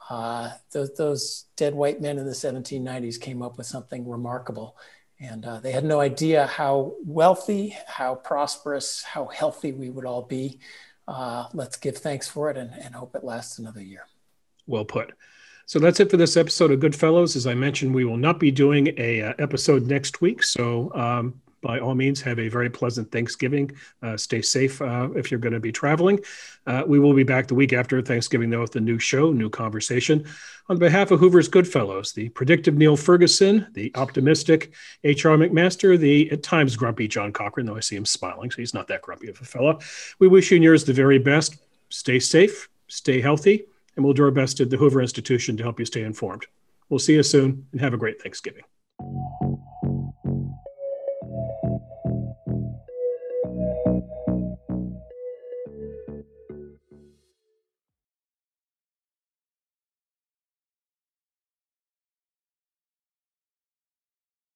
[0.08, 4.76] Uh, those, those, dead white men in the 1790s came up with something remarkable.
[5.20, 10.22] And uh, they had no idea how wealthy, how prosperous, how healthy we would all
[10.22, 10.60] be.
[11.08, 14.06] Uh, let's give thanks for it and, and hope it lasts another year.
[14.66, 15.12] Well put.
[15.66, 17.36] So that's it for this episode of Goodfellows.
[17.36, 20.42] As I mentioned, we will not be doing a uh, episode next week.
[20.42, 23.72] So um, by all means, have a very pleasant Thanksgiving.
[24.02, 26.20] Uh, stay safe uh, if you're going to be traveling.
[26.66, 29.50] Uh, we will be back the week after Thanksgiving, though, with a new show, new
[29.50, 30.24] conversation.
[30.68, 35.36] On behalf of Hoover's Goodfellows, the predictive Niall Ferguson, the optimistic H.R.
[35.36, 38.86] McMaster, the at times grumpy John Cochrane, though I see him smiling, so he's not
[38.88, 39.78] that grumpy of a fellow.
[40.18, 41.56] We wish you and yours the very best.
[41.88, 43.64] Stay safe, stay healthy,
[43.96, 46.46] and we'll do our best at the Hoover Institution to help you stay informed.
[46.88, 48.64] We'll see you soon and have a great Thanksgiving.